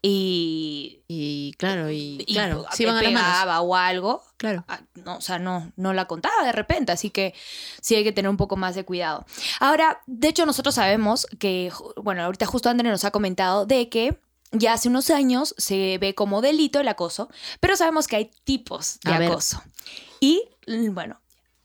y, 0.07 1.03
y 1.09 1.55
claro, 1.57 1.91
y, 1.91 2.23
claro, 2.27 2.67
si 2.73 2.85
van 2.85 3.17
a 3.17 3.47
la 3.47 3.63
o 3.63 3.75
algo, 3.75 4.23
claro. 4.37 4.63
Ah, 4.69 4.83
no, 4.97 5.17
o 5.17 5.21
sea, 5.23 5.39
no, 5.39 5.73
no 5.77 5.95
la 5.95 6.05
contaba 6.05 6.45
de 6.45 6.53
repente, 6.53 6.93
así 6.93 7.09
que 7.09 7.33
sí 7.81 7.95
hay 7.95 8.05
que 8.05 8.13
tener 8.13 8.29
un 8.29 8.37
poco 8.37 8.57
más 8.57 8.75
de 8.75 8.85
cuidado. 8.85 9.25
Ahora, 9.61 10.03
de 10.07 10.29
hecho, 10.29 10.45
nosotros 10.45 10.75
sabemos 10.75 11.27
que, 11.39 11.73
bueno, 11.97 12.23
ahorita 12.23 12.45
justo 12.45 12.69
André 12.69 12.91
nos 12.91 13.07
ha 13.07 13.13
comentado 13.13 13.65
de 13.65 13.89
que 13.89 14.21
ya 14.53 14.75
hace 14.75 14.91
unos 14.91 15.09
años 15.09 15.55
se 15.57 15.97
ve 15.97 16.15
como 16.15 16.43
delito 16.43 16.81
el 16.81 16.89
acoso, 16.89 17.31
pero 17.61 17.75
sabemos 17.75 18.07
que 18.07 18.17
hay 18.17 18.31
tipos 18.45 19.01
de 19.05 19.15
acoso. 19.15 19.63
Y 20.21 20.43
bueno, 20.91 21.19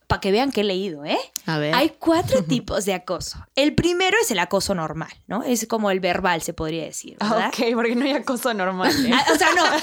para 0.09 0.21
que 0.21 0.31
vean 0.31 0.51
que 0.51 0.61
he 0.61 0.63
leído, 0.63 1.05
¿eh? 1.05 1.19
A 1.45 1.59
ver. 1.59 1.75
Hay 1.75 1.91
cuatro 1.99 2.43
tipos 2.43 2.83
de 2.85 2.95
acoso. 2.95 3.45
El 3.55 3.75
primero 3.75 4.17
es 4.19 4.31
el 4.31 4.39
acoso 4.39 4.73
normal, 4.73 5.11
¿no? 5.27 5.43
Es 5.43 5.67
como 5.67 5.91
el 5.91 5.99
verbal, 5.99 6.41
se 6.41 6.51
podría 6.51 6.83
decir, 6.83 7.15
ah, 7.19 7.29
¿verdad? 7.29 7.47
ok, 7.49 7.75
porque 7.75 7.95
no 7.95 8.05
hay 8.05 8.13
acoso 8.13 8.51
normal. 8.55 8.91
¿eh? 9.05 9.11
Ah, 9.13 9.23
o 9.31 9.37
sea, 9.37 9.53
no. 9.53 9.63
¡Ah, 9.65 9.79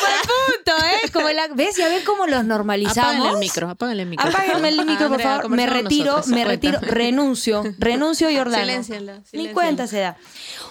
buen 0.00 0.64
punto, 0.64 0.84
eh! 0.84 1.10
Como 1.12 1.28
¿Ves? 1.54 1.76
Ya 1.76 1.88
ven 1.88 2.04
cómo 2.04 2.26
los 2.26 2.44
normalizamos. 2.44 3.14
Apáguenle 3.14 3.30
el 3.30 3.38
micro, 3.38 3.70
apáguenle 3.70 4.02
el 4.02 4.08
micro. 4.08 4.28
Apáguenle 4.28 4.68
el 4.68 4.84
micro, 4.84 5.08
por 5.08 5.22
favor. 5.22 5.48
Me 5.48 5.66
retiro, 5.66 6.20
me 6.26 6.44
retiro, 6.44 6.80
renuncio. 6.80 7.62
Renuncio, 7.78 8.28
Jordano. 8.36 8.64
Silenciala, 8.64 9.22
Ni 9.30 9.48
cuenta 9.50 9.86
se 9.86 10.00
da. 10.00 10.16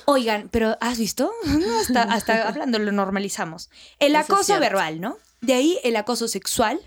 Oigan, 0.03 0.49
pero 0.51 0.77
¿has 0.81 0.97
visto? 0.97 1.31
Hasta, 1.79 2.03
hasta 2.03 2.45
hablando 2.45 2.77
lo 2.77 2.91
normalizamos. 2.91 3.69
El 3.99 4.17
acoso 4.17 4.59
verbal, 4.59 4.99
¿no? 4.99 5.17
De 5.39 5.53
ahí 5.53 5.79
el 5.85 5.95
acoso 5.95 6.27
sexual, 6.27 6.79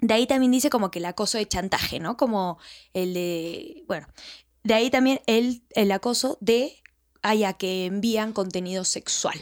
De 0.00 0.14
ahí 0.14 0.26
también 0.26 0.52
dice 0.52 0.70
como 0.70 0.90
que 0.90 0.98
el 0.98 1.06
acoso 1.06 1.38
de 1.38 1.46
chantaje, 1.46 2.00
¿no? 2.00 2.16
Como 2.16 2.58
el 2.92 3.14
de, 3.14 3.84
bueno, 3.86 4.06
de 4.62 4.74
ahí 4.74 4.90
también 4.90 5.20
el, 5.26 5.62
el 5.70 5.92
acoso 5.92 6.38
de 6.40 6.82
haya 7.22 7.54
que 7.54 7.86
envían 7.86 8.32
contenido 8.32 8.84
sexual. 8.84 9.40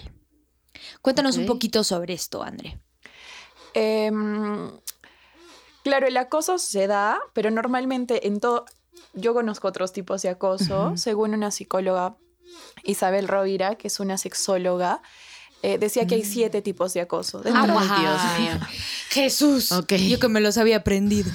Cuéntanos 1.01 1.37
un 1.37 1.47
poquito 1.47 1.85
sobre 1.85 2.15
esto, 2.15 2.43
André. 2.43 2.79
Em, 3.75 4.71
claro, 5.83 6.07
el 6.07 6.17
acoso 6.17 6.59
se 6.59 6.87
da, 6.87 7.21
pero 7.33 7.51
normalmente 7.51 8.27
en 8.27 8.41
todo, 8.41 8.67
yo 9.15 9.35
conozco 9.35 9.69
otros 9.69 9.93
tipos 9.93 10.23
de 10.23 10.29
acoso, 10.29 10.97
según 10.97 11.35
una 11.35 11.51
psicóloga, 11.51 12.17
Isabel 12.85 13.29
Rovira, 13.29 13.77
que 13.77 13.89
es 13.89 13.99
una 13.99 14.19
sexóloga, 14.19 15.03
eh, 15.63 15.79
decía 15.79 16.07
que 16.07 16.17
hay 16.17 16.23
mm. 16.23 16.33
siete 16.33 16.63
tipos 16.63 16.93
de 16.93 17.01
acoso. 17.01 17.43
Ah, 17.47 17.67
Dios 17.67 18.41
mío. 18.41 18.67
Jesús. 19.11 19.71
Yo 19.89 20.19
que 20.19 20.29
me 20.29 20.41
los 20.41 20.59
había 20.59 20.79
aprendido. 20.79 21.31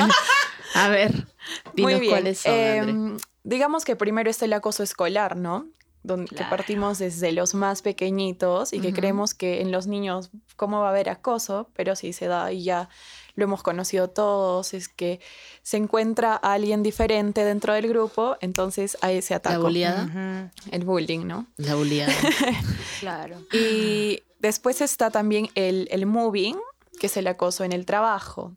A 0.74 0.88
ver, 0.88 1.26
dinos 1.74 2.00
cuáles 2.08 2.38
son. 2.40 2.52
Em, 2.54 3.16
digamos 3.44 3.84
que 3.84 3.94
primero 3.94 4.30
está 4.30 4.46
el 4.46 4.54
acoso 4.54 4.82
escolar, 4.82 5.36
¿no? 5.36 5.66
Donde 6.02 6.44
partimos 6.50 6.98
desde 6.98 7.30
los 7.30 7.54
más 7.54 7.80
pequeñitos 7.80 8.72
y 8.72 8.80
que 8.80 8.92
creemos 8.92 9.34
que 9.34 9.60
en 9.60 9.70
los 9.70 9.86
niños, 9.86 10.30
¿cómo 10.56 10.80
va 10.80 10.88
a 10.88 10.90
haber 10.90 11.08
acoso? 11.08 11.70
Pero 11.74 11.94
sí 11.94 12.12
se 12.12 12.26
da 12.26 12.50
y 12.52 12.64
ya 12.64 12.88
lo 13.34 13.44
hemos 13.44 13.62
conocido 13.62 14.08
todos, 14.08 14.74
es 14.74 14.88
que 14.88 15.20
se 15.62 15.76
encuentra 15.76 16.34
a 16.34 16.54
alguien 16.54 16.82
diferente 16.82 17.44
dentro 17.44 17.72
del 17.72 17.88
grupo, 17.88 18.36
entonces 18.40 18.98
hay 19.00 19.18
ese 19.18 19.34
ataque. 19.34 19.56
La 19.56 19.62
bulliada. 19.62 20.50
El 20.70 20.84
bullying, 20.84 21.26
¿no? 21.26 21.46
La 21.56 21.74
bulliada. 21.74 22.12
claro. 23.00 23.40
Y 23.52 24.22
después 24.38 24.80
está 24.80 25.10
también 25.10 25.48
el, 25.54 25.88
el 25.90 26.06
moving, 26.06 26.56
que 26.98 27.06
es 27.06 27.16
el 27.16 27.26
acoso 27.26 27.64
en 27.64 27.72
el 27.72 27.86
trabajo. 27.86 28.54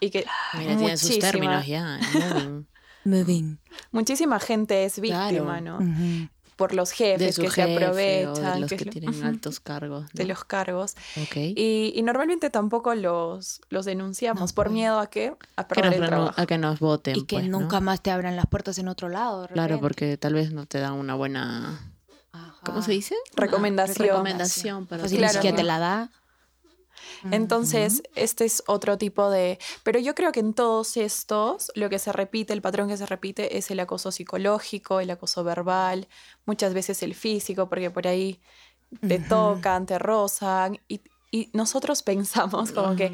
Y 0.00 0.10
que 0.10 0.24
Mira, 0.58 0.76
tiene 0.76 0.96
sus 0.96 1.18
términos 1.18 1.66
ya. 1.66 1.98
Moving. 3.04 3.58
Muchísima 3.92 4.40
gente 4.40 4.84
es 4.84 4.98
víctima, 4.98 5.60
¿no? 5.60 5.78
Por 6.56 6.74
los 6.74 6.92
jefes 6.92 7.38
que 7.38 7.50
se 7.50 7.62
aprovechan. 7.62 8.54
de 8.54 8.60
los 8.60 8.70
que, 8.70 8.84
tienen 8.84 9.22
altos 9.24 9.60
cargos. 9.60 10.06
De 10.12 10.24
los 10.24 10.44
cargos. 10.44 10.94
Y, 11.34 12.00
normalmente 12.04 12.50
tampoco 12.50 12.94
los, 12.94 13.60
los 13.68 13.84
denunciamos 13.84 14.52
por 14.52 14.66
pues. 14.66 14.74
miedo 14.74 14.98
a 15.00 15.08
que 15.08 15.34
a 15.56 15.68
perder 15.68 15.94
el 15.94 16.06
trabajo. 16.06 16.40
A 16.40 16.46
que 16.46 16.58
nos 16.58 16.80
voten. 16.80 17.16
Y 17.16 17.24
que 17.24 17.36
pues, 17.36 17.48
nunca 17.48 17.80
más 17.80 18.02
te 18.02 18.10
abran 18.10 18.36
las 18.36 18.46
puertas 18.46 18.78
en 18.78 18.88
otro 18.88 19.08
lado. 19.08 19.48
Claro, 19.48 19.80
porque 19.80 20.16
tal 20.16 20.34
vez 20.34 20.52
no 20.52 20.66
te 20.66 20.78
dan 20.78 20.94
una 20.94 21.14
buena... 21.14 21.90
¿Cómo 22.64 22.82
se 22.82 22.92
dice? 22.92 23.14
Recomendación. 23.36 24.08
recomendación. 24.08 24.86
Pero 24.86 25.02
pues 25.02 25.12
si 25.12 25.40
que 25.40 25.52
te 25.52 25.62
la 25.62 25.78
da. 25.78 26.10
Entonces, 27.30 28.02
este 28.14 28.44
es 28.44 28.62
otro 28.66 28.98
tipo 28.98 29.30
de... 29.30 29.58
Pero 29.82 29.98
yo 29.98 30.14
creo 30.14 30.32
que 30.32 30.40
en 30.40 30.54
todos 30.54 30.96
estos, 30.96 31.72
lo 31.74 31.88
que 31.88 31.98
se 31.98 32.12
repite, 32.12 32.52
el 32.52 32.62
patrón 32.62 32.88
que 32.88 32.96
se 32.96 33.06
repite 33.06 33.56
es 33.56 33.70
el 33.70 33.80
acoso 33.80 34.12
psicológico, 34.12 35.00
el 35.00 35.10
acoso 35.10 35.44
verbal, 35.44 36.08
muchas 36.46 36.74
veces 36.74 37.02
el 37.02 37.14
físico, 37.14 37.68
porque 37.68 37.90
por 37.90 38.06
ahí 38.06 38.40
te 39.00 39.18
tocan, 39.18 39.86
te 39.86 39.98
rozan, 39.98 40.78
y, 40.88 41.00
nosotros 41.52 42.04
pensamos 42.04 42.70
como 42.70 42.94
que 42.94 43.10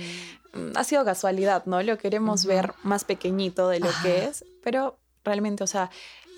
mm, 0.53 0.77
ha 0.77 0.85
sido 0.85 1.07
casualidad, 1.07 1.65
¿no? 1.65 1.83
Lo 1.83 1.97
queremos 1.97 2.45
ver 2.45 2.75
más 2.83 3.05
pequeñito 3.05 3.69
de 3.69 3.81
lo 3.81 3.89
que 4.03 4.27
es, 4.27 4.45
pero 4.63 4.99
realmente, 5.25 5.65
o 5.65 5.67
sea, 5.67 5.91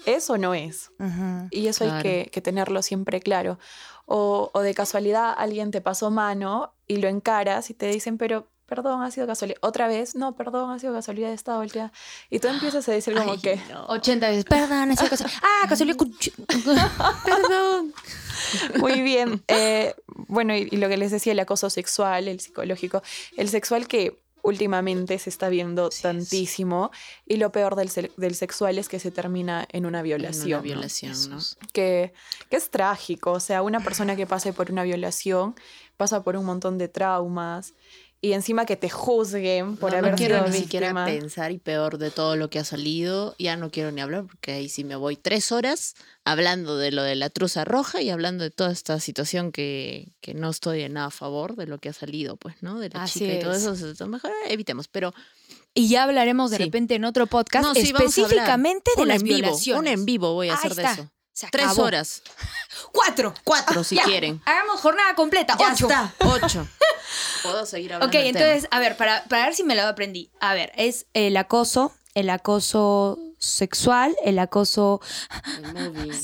eso 0.07 0.39
no 0.39 0.55
es. 0.55 0.93
Y 1.51 1.67
eso 1.67 1.85
hay 1.85 2.03
que, 2.03 2.31
que, 2.31 2.41
tenerlo 2.41 2.83
siempre 2.83 3.21
claro 3.21 3.59
o, 4.15 4.51
de 4.61 4.75
casualidad 4.75 5.33
alguien 5.35 5.71
te 5.71 5.81
pasó 5.81 6.11
mano 6.11 6.75
y 6.87 6.99
lo 6.99 7.09
encaras 7.09 7.71
y 7.71 7.75
te 7.75 7.87
dicen, 7.87 8.19
pero 8.19 8.47
perdón, 8.67 9.03
ha 9.03 9.11
sido 9.11 9.27
casualidad. 9.27 9.59
Otra 9.63 9.89
vez, 9.89 10.15
no, 10.15 10.37
perdón, 10.37 10.71
ha 10.71 10.79
sido 10.79 10.93
casualidad, 10.93 11.29
de 11.29 11.35
esta 11.35 11.57
volteada. 11.57 11.93
Y 12.29 12.39
tú 12.39 12.49
empiezas 12.49 12.87
a 12.89 12.93
decir 12.93 13.15
como 13.15 13.41
que... 13.41 13.59
80 13.89 14.29
veces, 14.29 14.45
perdón, 14.45 14.91
ha 14.91 14.97
sido 14.97 15.09
casualidad. 15.09 15.41
Ah, 15.43 15.67
casualidad. 15.67 15.97
perdón. 17.25 17.95
Muy 18.79 19.01
bien. 19.01 19.43
Eh, 19.49 19.95
bueno, 20.29 20.55
y, 20.55 20.69
lo 20.71 20.89
que 20.89 20.97
les 20.97 21.11
decía, 21.11 21.33
el 21.33 21.41
acoso 21.41 21.69
sexual, 21.71 22.29
el 22.29 22.41
psicológico, 22.41 23.03
el 23.37 23.49
sexual 23.49 23.87
que 23.87 24.22
últimamente 24.43 25.19
se 25.19 25.31
está 25.31 25.49
viendo 25.49 25.89
tantísimo 25.89 26.91
y 27.27 27.37
lo 27.37 27.53
peor 27.53 27.77
del, 27.77 27.91
del, 28.17 28.35
sexual 28.35 28.79
es 28.79 28.89
que 28.89 28.99
se 28.99 29.11
termina 29.11 29.67
en 29.71 29.87
una 29.87 30.03
violación. 30.03 30.47
En 30.47 30.55
una 30.55 30.63
violación, 30.63 31.31
¿no? 31.31 31.39
Que, 31.73 32.13
que, 32.51 32.57
es 32.57 32.71
trágico, 32.71 33.33
o 33.33 33.41
sea, 33.41 33.63
una 33.63 33.81
persona 33.81 34.17
que 34.17 34.27
pase 34.27 34.53
por 34.53 34.71
una 34.71 34.83
violación 34.83 35.55
pasa 35.97 36.23
por 36.23 36.37
un 36.37 36.45
montón 36.45 36.79
de 36.79 36.89
traumas 36.89 37.75
y 38.25 38.35
encima 38.35 38.65
que 38.67 38.77
te 38.77 38.89
juzguen 38.89 39.77
por 39.77 39.97
haber 39.97 40.13
no 40.13 40.17
quiero 40.17 40.47
ni 40.47 40.57
siquiera 40.57 41.05
pensar 41.05 41.51
y 41.51 41.59
peor 41.59 41.99
de 41.99 42.13
todo 42.13 42.37
lo 42.37 42.49
que 42.51 42.61
ha 42.61 42.65
salido, 42.65 43.35
ya 43.37 43.57
no 43.57 43.73
quiero 43.73 43.91
ni 43.91 44.01
hablar 44.01 44.27
porque 44.27 44.53
ahí 44.53 44.69
sí 44.69 44.85
me 44.85 44.95
voy 44.95 45.17
tres 45.17 45.51
horas 45.51 45.97
hablando 46.25 46.79
de 46.79 46.93
lo 46.93 47.03
de 47.03 47.17
la 47.17 47.31
truza 47.31 47.65
roja 47.65 48.01
y 48.01 48.11
hablando 48.11 48.45
de 48.45 48.51
toda 48.51 48.71
esta 48.71 49.01
situación 49.01 49.51
que, 49.51 50.13
que 50.21 50.35
no 50.35 50.51
estoy 50.51 50.83
en 50.83 50.93
nada 50.93 51.09
a 51.09 51.11
favor 51.11 51.57
de 51.57 51.67
lo 51.67 51.79
que 51.79 51.89
ha 51.89 51.93
salido, 51.93 52.37
pues, 52.37 52.63
¿no? 52.63 52.79
De 52.79 52.91
la 52.91 53.07
chica 53.09 53.35
y 53.35 53.41
todo 53.41 53.55
eso, 53.55 54.07
mejor 54.07 54.31
evitemos, 54.49 54.87
pero... 54.87 55.13
Y 55.75 55.89
ya 55.89 56.05
hablaremos 56.05 56.53
de 56.53 56.59
repente 56.59 56.95
en 56.95 57.05
otro 57.05 57.27
podcast 57.27 57.77
específicamente 57.77 58.93
de 58.97 59.07
las 59.07 59.25
violaciones. 59.25 59.81
Un 59.81 59.89
en 59.89 60.05
vivo 60.05 60.35
voy 60.35 60.51
a 60.51 60.55
hacer 60.55 60.77
de 60.77 60.85
eso. 60.85 61.11
Tres 61.51 61.79
horas. 61.79 62.23
Cuatro. 62.93 63.35
Cuatro, 63.43 63.83
si 63.83 63.97
quieren. 63.97 64.41
Hagamos 64.45 64.81
jornada 64.81 65.15
completa. 65.15 65.57
Ya 65.59 65.73
ocho. 65.73 65.87
Está. 65.87 66.15
Ocho. 66.21 66.69
Puedo 67.43 67.67
seguir 67.67 67.95
hablando. 67.95 68.17
Ok, 68.17 68.25
entonces, 68.25 68.69
a 68.71 68.79
ver, 68.79 68.97
para, 68.97 69.25
para 69.25 69.47
ver 69.47 69.55
si 69.55 69.65
me 69.65 69.75
lo 69.75 69.83
aprendí. 69.83 70.31
A 70.41 70.55
ver, 70.55 70.73
es 70.77 71.07
el 71.15 71.37
acoso, 71.37 71.93
el 72.15 72.31
acoso 72.31 73.19
sexual, 73.43 74.17
el 74.25 74.39
acoso, 74.39 75.01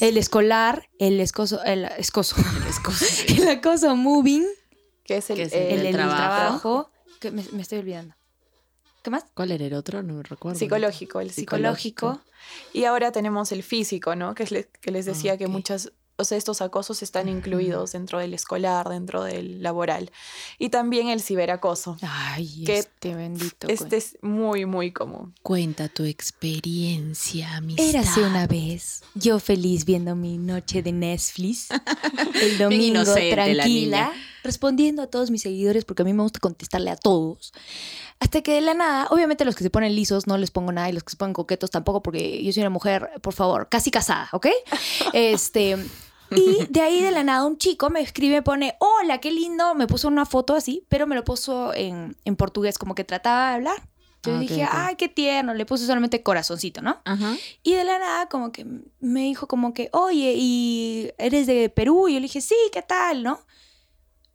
el, 0.00 0.16
escolar, 0.16 0.88
el 0.98 1.20
escoso, 1.20 1.62
el 1.64 1.84
escoso, 1.84 2.36
el, 2.36 2.66
escoso. 2.68 3.04
el 3.28 3.48
acoso 3.48 3.96
moving, 3.96 4.46
que 5.04 5.16
es 5.16 5.30
el, 5.30 5.40
el, 5.40 5.92
trabajo. 5.92 6.90
que 7.18 7.30
me, 7.32 7.42
estoy 7.60 7.78
olvidando. 7.78 8.14
¿Qué 9.02 9.10
más? 9.10 9.24
¿Cuál 9.34 9.52
era 9.52 9.64
el 9.64 9.74
otro? 9.74 10.02
No 10.02 10.14
me 10.14 10.22
recuerdo. 10.22 10.58
Psicológico, 10.58 11.20
el 11.20 11.30
psicológico. 11.30 12.20
Y 12.72 12.84
ahora 12.84 13.10
tenemos 13.10 13.52
el 13.52 13.62
físico, 13.62 14.14
¿no? 14.14 14.34
Que, 14.34 14.44
es 14.44 14.68
que 14.80 14.90
les 14.90 15.04
decía 15.04 15.36
que 15.36 15.48
muchas 15.48 15.92
o 16.20 16.24
sea, 16.24 16.36
estos 16.36 16.60
acosos 16.62 17.00
están 17.04 17.28
incluidos 17.28 17.92
dentro 17.92 18.18
del 18.18 18.34
escolar, 18.34 18.88
dentro 18.88 19.22
del 19.22 19.62
laboral. 19.62 20.10
Y 20.58 20.70
también 20.70 21.08
el 21.08 21.22
ciberacoso. 21.22 21.96
Ay, 22.02 22.64
que 22.64 22.78
este 22.78 23.14
bendito. 23.14 23.68
Este 23.68 23.98
es 23.98 24.18
muy, 24.20 24.66
muy 24.66 24.90
común. 24.90 25.32
Cuenta 25.42 25.88
tu 25.88 26.02
experiencia, 26.02 27.54
amistad. 27.54 27.84
Érase 27.84 28.22
una 28.22 28.48
vez, 28.48 29.04
yo 29.14 29.38
feliz 29.38 29.84
viendo 29.84 30.16
mi 30.16 30.38
noche 30.38 30.82
de 30.82 30.90
Netflix, 30.90 31.68
el 32.42 32.58
domingo 32.58 33.04
tranquila, 33.04 34.12
respondiendo 34.42 35.02
a 35.02 35.06
todos 35.06 35.30
mis 35.30 35.42
seguidores, 35.42 35.84
porque 35.84 36.02
a 36.02 36.04
mí 36.04 36.14
me 36.14 36.24
gusta 36.24 36.40
contestarle 36.40 36.90
a 36.90 36.96
todos. 36.96 37.52
Hasta 38.18 38.42
que 38.42 38.54
de 38.54 38.60
la 38.60 38.74
nada, 38.74 39.06
obviamente 39.10 39.44
los 39.44 39.54
que 39.54 39.62
se 39.62 39.70
ponen 39.70 39.94
lisos 39.94 40.26
no 40.26 40.36
les 40.36 40.50
pongo 40.50 40.72
nada 40.72 40.88
y 40.88 40.92
los 40.92 41.04
que 41.04 41.10
se 41.10 41.16
ponen 41.16 41.32
coquetos 41.32 41.70
tampoco, 41.70 42.02
porque 42.02 42.42
yo 42.42 42.52
soy 42.52 42.62
una 42.62 42.70
mujer, 42.70 43.08
por 43.22 43.34
favor, 43.34 43.68
casi 43.68 43.92
casada, 43.92 44.28
¿ok? 44.32 44.48
Este, 45.12 45.76
y 46.30 46.66
de 46.70 46.80
ahí 46.80 47.02
de 47.02 47.10
la 47.10 47.22
nada 47.22 47.44
un 47.44 47.58
chico 47.58 47.90
me 47.90 48.00
escribe, 48.00 48.42
pone, 48.42 48.76
hola, 48.80 49.18
qué 49.18 49.30
lindo, 49.30 49.74
me 49.74 49.86
puso 49.86 50.08
una 50.08 50.26
foto 50.26 50.54
así, 50.54 50.84
pero 50.88 51.06
me 51.06 51.14
lo 51.14 51.24
puso 51.24 51.72
en, 51.74 52.16
portugués, 52.36 52.78
como 52.78 52.94
que 52.94 53.04
trataba 53.04 53.50
de 53.50 53.54
hablar. 53.56 53.88
Yo 54.24 54.34
ah, 54.34 54.40
dije, 54.40 54.66
ay, 54.68 54.96
qué 54.96 55.08
tierno, 55.08 55.54
le 55.54 55.64
puse 55.64 55.86
solamente 55.86 56.22
corazoncito, 56.22 56.82
¿no? 56.82 57.00
Y 57.62 57.74
de 57.74 57.84
la 57.84 57.98
nada 57.98 58.28
como 58.28 58.50
que 58.50 58.66
me 58.98 59.20
dijo 59.20 59.46
como 59.46 59.72
que, 59.72 59.90
oye, 59.92 60.34
¿y 60.36 61.12
eres 61.18 61.46
de 61.46 61.68
Perú? 61.68 62.08
Y 62.08 62.14
yo 62.14 62.20
le 62.20 62.24
dije, 62.24 62.40
sí, 62.40 62.56
¿qué 62.72 62.82
tal, 62.82 63.22
no? 63.22 63.40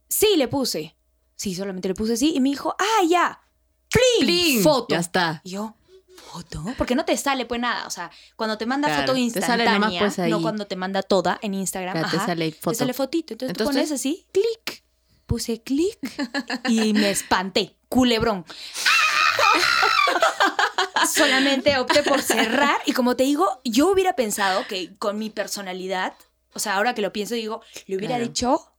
Sí, 0.07 0.35
le 0.37 0.47
puse. 0.47 0.95
Sí, 1.35 1.53
solamente 1.53 1.89
le 1.89 1.95
puse 1.95 2.15
sí. 2.15 2.33
Y 2.33 2.39
me 2.39 2.49
dijo, 2.49 2.75
ah, 2.79 3.05
ya. 3.09 3.41
¡Plin! 4.19 4.63
Foto. 4.63 4.87
Ya 4.89 4.99
está. 4.99 5.41
Y 5.43 5.51
yo, 5.51 5.75
foto. 6.15 6.63
Porque 6.77 6.95
no 6.95 7.05
te 7.05 7.15
sale 7.17 7.45
pues 7.45 7.59
nada. 7.59 7.87
O 7.87 7.89
sea, 7.89 8.11
cuando 8.35 8.57
te 8.57 8.65
manda 8.65 9.01
foto 9.01 9.15
instantánea, 9.15 9.99
pues, 9.99 10.17
no 10.19 10.41
cuando 10.41 10.67
te 10.67 10.75
manda 10.75 11.03
toda 11.03 11.39
en 11.41 11.53
Instagram. 11.53 12.09
te 12.09 12.17
sale 12.17 12.51
foto. 12.51 12.71
Te 12.71 12.75
sale 12.75 12.93
fotito. 12.93 13.33
Entonces, 13.33 13.57
tú 13.57 13.63
pones 13.63 13.91
así, 13.91 14.25
clic. 14.31 14.83
Puse 15.25 15.61
clic 15.61 15.97
y 16.67 16.93
me 16.93 17.09
espanté. 17.09 17.75
Culebrón. 17.89 18.45
Solamente 21.13 21.77
opté 21.77 22.03
por 22.03 22.21
cerrar 22.21 22.77
y 22.85 22.93
como 22.93 23.15
te 23.15 23.23
digo, 23.23 23.61
yo 23.63 23.89
hubiera 23.89 24.15
pensado 24.15 24.65
que 24.67 24.95
con 24.97 25.17
mi 25.17 25.29
personalidad, 25.29 26.13
o 26.53 26.59
sea, 26.59 26.75
ahora 26.75 26.93
que 26.93 27.01
lo 27.01 27.13
pienso, 27.13 27.35
digo, 27.35 27.61
le 27.87 27.97
hubiera 27.97 28.19
dicho 28.19 28.73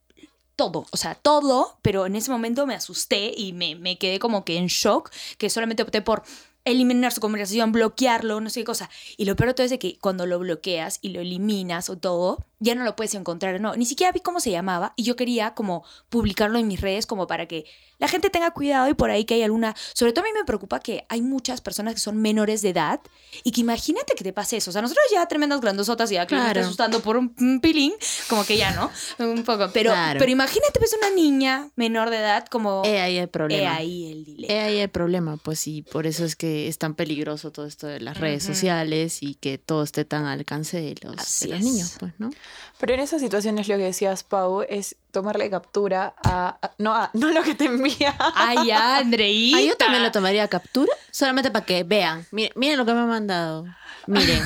todo, 0.56 0.86
o 0.90 0.96
sea, 0.96 1.14
todo, 1.14 1.78
pero 1.82 2.06
en 2.06 2.16
ese 2.16 2.30
momento 2.30 2.66
me 2.66 2.74
asusté 2.74 3.32
y 3.36 3.52
me, 3.52 3.74
me 3.74 3.98
quedé 3.98 4.18
como 4.18 4.44
que 4.44 4.56
en 4.56 4.66
shock, 4.66 5.10
que 5.38 5.50
solamente 5.50 5.82
opté 5.82 6.02
por 6.02 6.22
eliminar 6.64 7.12
su 7.12 7.20
conversación, 7.20 7.72
bloquearlo, 7.72 8.40
no 8.40 8.50
sé 8.50 8.60
qué 8.60 8.64
cosa. 8.64 8.90
Y 9.16 9.24
lo 9.24 9.36
peor 9.36 9.48
de 9.48 9.54
todo 9.54 9.66
es 9.66 9.78
que 9.78 9.98
cuando 9.98 10.26
lo 10.26 10.38
bloqueas 10.38 10.98
y 11.02 11.10
lo 11.10 11.20
eliminas 11.20 11.90
o 11.90 11.98
todo, 11.98 12.44
ya 12.60 12.74
no 12.74 12.84
lo 12.84 12.96
puedes 12.96 13.14
encontrar, 13.14 13.60
no, 13.60 13.74
ni 13.76 13.86
siquiera 13.86 14.12
vi 14.12 14.20
cómo 14.20 14.40
se 14.40 14.50
llamaba 14.50 14.92
y 14.96 15.02
yo 15.02 15.16
quería 15.16 15.54
como 15.54 15.84
publicarlo 16.08 16.58
en 16.58 16.66
mis 16.66 16.80
redes 16.80 17.06
como 17.06 17.26
para 17.26 17.46
que 17.46 17.64
la 17.98 18.08
gente 18.08 18.30
tenga 18.30 18.50
cuidado 18.50 18.88
y 18.88 18.94
por 18.94 19.10
ahí 19.10 19.24
que 19.24 19.34
hay 19.34 19.42
alguna, 19.42 19.74
sobre 19.92 20.12
todo 20.12 20.24
a 20.24 20.28
mí 20.28 20.32
me 20.36 20.44
preocupa 20.44 20.80
que 20.80 21.06
hay 21.08 21.22
muchas 21.22 21.60
personas 21.60 21.94
que 21.94 22.00
son 22.00 22.16
menores 22.16 22.62
de 22.62 22.70
edad 22.70 23.00
y 23.44 23.52
que 23.52 23.60
imagínate 23.60 24.14
que 24.14 24.24
te 24.24 24.32
pase 24.32 24.56
eso, 24.56 24.70
o 24.70 24.72
sea, 24.72 24.82
nosotros 24.82 25.04
ya 25.12 25.26
tremendas 25.26 25.60
grandosotas 25.60 26.10
y 26.10 26.14
ya 26.14 26.26
que 26.26 26.34
claro. 26.34 26.60
asustando 26.60 27.00
por 27.00 27.16
un, 27.16 27.34
pilín, 27.60 27.92
como 28.28 28.44
que 28.44 28.56
ya, 28.56 28.72
¿no? 28.72 28.90
Un 29.24 29.44
poco, 29.44 29.70
pero, 29.72 29.92
pero 30.18 30.30
imagínate 30.30 30.78
pues 30.78 30.94
una 30.98 31.10
niña 31.10 31.70
menor 31.76 32.10
de 32.10 32.18
edad 32.18 32.46
como... 32.46 32.82
He 32.84 33.00
ahí 33.00 33.16
el 33.16 33.28
problema. 33.28 33.62
He 33.62 33.66
ahí 33.66 34.12
el 34.12 34.24
dilema. 34.24 34.52
He 34.52 34.60
ahí 34.60 34.78
el 34.78 34.90
problema, 34.90 35.36
pues 35.36 35.60
sí, 35.60 35.82
por 35.82 36.06
eso 36.06 36.24
es 36.24 36.36
que 36.36 36.68
es 36.68 36.78
tan 36.78 36.94
peligroso 36.94 37.52
todo 37.52 37.66
esto 37.66 37.86
de 37.86 38.00
las 38.00 38.18
redes 38.18 38.42
sociales 38.42 39.22
y 39.22 39.34
que 39.34 39.58
todo 39.58 39.82
esté 39.82 40.04
tan 40.04 40.24
al 40.24 40.38
alcance 40.38 40.80
de 40.80 40.94
los, 41.02 41.40
de 41.40 41.48
los 41.48 41.60
niños, 41.60 41.96
pues, 41.98 42.12
¿no? 42.18 42.30
Pero 42.78 42.94
en 42.94 43.00
esas 43.00 43.20
situaciones 43.20 43.68
lo 43.68 43.76
que 43.76 43.84
decías, 43.84 44.24
Pau, 44.24 44.62
es 44.68 44.96
tomarle 45.10 45.48
captura 45.48 46.14
a... 46.24 46.58
no, 46.78 46.94
a, 46.94 47.10
no 47.12 47.30
lo 47.30 47.42
que 47.42 47.54
te 47.54 47.66
envía. 47.66 48.14
Ay, 48.34 48.70
Andreita. 48.72 49.60
yo 49.60 49.76
también 49.76 50.02
lo 50.02 50.10
tomaría 50.10 50.48
captura, 50.48 50.92
solamente 51.10 51.50
para 51.50 51.64
que 51.64 51.84
vean. 51.84 52.26
Miren, 52.32 52.52
miren 52.56 52.78
lo 52.78 52.84
que 52.84 52.92
me 52.92 53.00
ha 53.00 53.06
mandado. 53.06 53.64
Miren, 54.06 54.42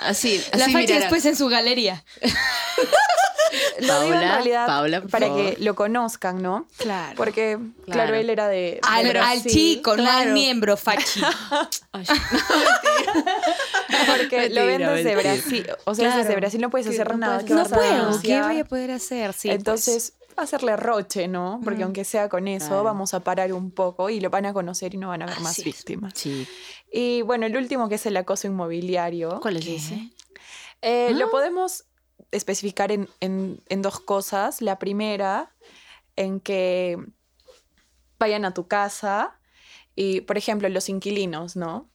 así, 0.00 0.42
así 0.52 0.58
La 0.58 0.68
facha 0.70 0.94
después 0.94 1.26
en 1.26 1.36
su 1.36 1.48
galería. 1.48 2.04
lo 3.80 4.00
digo 4.02 4.14
en 4.14 4.20
realidad 4.20 5.02
para 5.10 5.26
que 5.26 5.56
lo 5.60 5.74
conozcan, 5.74 6.40
¿no? 6.40 6.66
Claro. 6.78 7.14
Porque, 7.16 7.58
claro, 7.90 8.14
él 8.14 8.30
era 8.30 8.48
de. 8.48 8.80
Al, 8.82 9.42
chico, 9.42 9.96
no 9.96 10.10
al 10.10 10.32
miembro, 10.32 10.76
fachi. 10.76 11.20
Porque 14.36 14.54
lo 14.54 14.66
ven 14.66 14.78
desde 14.78 15.16
Brasil. 15.16 15.66
O 15.84 15.94
sea, 15.94 16.16
desde 16.16 16.36
Brasil 16.36 16.60
no 16.60 16.70
puedes 16.70 16.86
hacer 16.86 17.16
nada. 17.16 17.42
No, 17.42 17.64
puedo. 17.64 18.20
¿Qué 18.22 18.40
voy 18.42 18.58
a 18.58 18.64
poder 18.64 18.90
hacer? 18.90 19.32
Sí, 19.32 19.48
pues. 19.48 19.58
Entonces. 19.58 20.14
hacerle 20.36 20.76
roche, 20.76 21.28
¿no? 21.28 21.60
Porque 21.62 21.82
aunque 21.82 22.04
sea 22.04 22.28
con 22.28 22.48
eso, 22.48 22.82
vamos 22.82 23.14
a 23.14 23.20
parar 23.20 23.52
un 23.52 23.70
poco 23.70 24.08
y 24.10 24.20
lo 24.20 24.30
van 24.30 24.46
a 24.46 24.52
conocer 24.52 24.94
y 24.94 24.96
no 24.96 25.08
van 25.08 25.22
a 25.22 25.26
ver 25.26 25.40
más 25.40 25.62
víctimas. 25.62 26.14
Sí. 26.16 26.48
Y 26.90 27.22
bueno, 27.22 27.46
el 27.46 27.56
último 27.56 27.88
que 27.88 27.96
es 27.96 28.06
el 28.06 28.16
acoso 28.16 28.46
inmobiliario. 28.46 29.40
¿Cuál 29.40 29.56
es 29.58 29.66
ese? 29.66 30.10
Eh, 30.80 31.12
Lo 31.14 31.26
ah. 31.26 31.30
podemos 31.30 31.84
especificar 32.30 32.92
en, 32.92 33.08
en, 33.20 33.82
dos 33.82 34.00
cosas. 34.00 34.60
La 34.62 34.78
primera, 34.78 35.54
en 36.16 36.40
que 36.40 36.98
vayan 38.18 38.44
a 38.44 38.54
tu 38.54 38.66
casa 38.66 39.38
y, 39.94 40.22
por 40.22 40.38
ejemplo, 40.38 40.68
los 40.68 40.88
inquilinos, 40.88 41.56
¿no? 41.56 41.88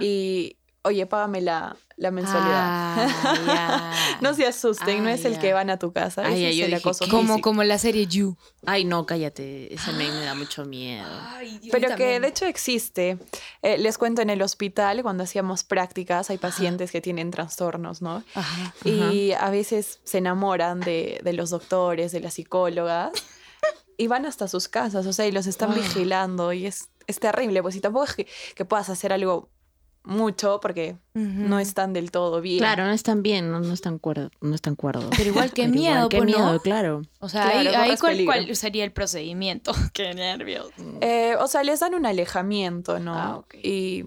Y, 0.00 0.56
oye, 0.82 1.06
págame 1.06 1.40
la, 1.40 1.76
la 1.96 2.10
mensualidad. 2.10 2.54
Ah, 2.54 3.94
no 4.20 4.34
se 4.34 4.46
asusten, 4.46 5.04
no 5.04 5.10
es 5.10 5.24
el 5.24 5.38
que 5.38 5.52
van 5.52 5.70
a 5.70 5.78
tu 5.78 5.92
casa, 5.92 6.22
es 6.30 6.58
el 6.58 6.74
acoso 6.74 7.06
como, 7.08 7.40
como 7.40 7.62
la 7.64 7.78
serie 7.78 8.06
You. 8.06 8.36
Ay, 8.66 8.84
no, 8.84 9.04
cállate, 9.06 9.72
ese 9.74 9.92
me, 9.92 10.08
da 10.08 10.34
mucho 10.34 10.64
miedo. 10.64 11.08
Pero 11.70 11.94
que 11.96 12.20
de 12.20 12.28
hecho 12.28 12.46
existe. 12.46 13.18
Eh, 13.62 13.78
les 13.78 13.98
cuento 13.98 14.22
en 14.22 14.30
el 14.30 14.42
hospital, 14.42 15.02
cuando 15.02 15.24
hacíamos 15.24 15.64
prácticas, 15.64 16.30
hay 16.30 16.38
pacientes 16.38 16.90
que 16.90 17.00
tienen 17.00 17.30
trastornos, 17.30 18.00
¿no? 18.00 18.22
Y 18.84 19.32
a 19.32 19.50
veces 19.50 20.00
se 20.04 20.18
enamoran 20.18 20.80
de, 20.80 21.20
de 21.22 21.32
los 21.32 21.50
doctores, 21.50 22.12
de 22.12 22.20
las 22.20 22.34
psicólogas. 22.34 23.12
y 23.98 24.06
van 24.06 24.24
hasta 24.24 24.48
sus 24.48 24.68
casas, 24.68 25.04
o 25.04 25.12
sea, 25.12 25.26
y 25.26 25.32
los 25.32 25.46
están 25.46 25.74
vigilando 25.74 26.54
y 26.54 26.64
es, 26.64 26.88
es 27.06 27.20
terrible, 27.20 27.60
pues 27.60 27.74
si 27.74 27.82
tampoco 27.82 28.06
es 28.06 28.14
que, 28.14 28.26
que, 28.54 28.64
puedas 28.64 28.88
hacer 28.88 29.12
algo 29.12 29.50
mucho 30.02 30.60
porque 30.60 30.96
no 31.14 31.58
están 31.58 31.92
del 31.92 32.10
todo 32.10 32.40
bien. 32.40 32.58
Claro, 32.58 32.84
no 32.84 32.92
están 32.92 33.22
bien, 33.22 33.50
no, 33.50 33.60
no 33.60 33.72
están 33.72 33.98
cuerdos, 33.98 34.30
no 34.40 34.54
están 34.54 34.74
cuerdos. 34.74 35.06
Pero 35.16 35.30
igual 35.30 35.52
que 35.54 35.68
miedo, 35.68 36.08
qué 36.08 36.18
pues, 36.18 36.26
miedo, 36.26 36.60
claro. 36.60 37.02
O 37.18 37.28
sea, 37.28 37.48
ahí, 37.48 37.96
cuál, 37.98 38.56
sería 38.56 38.84
el 38.84 38.92
procedimiento. 38.92 39.72
qué 39.92 40.14
nervios. 40.14 40.70
Eh, 41.00 41.36
o 41.38 41.46
sea, 41.46 41.62
les 41.62 41.80
dan 41.80 41.94
un 41.94 42.06
alejamiento, 42.06 42.98
¿no? 42.98 43.14
Ah, 43.14 43.44
y, 43.62 44.04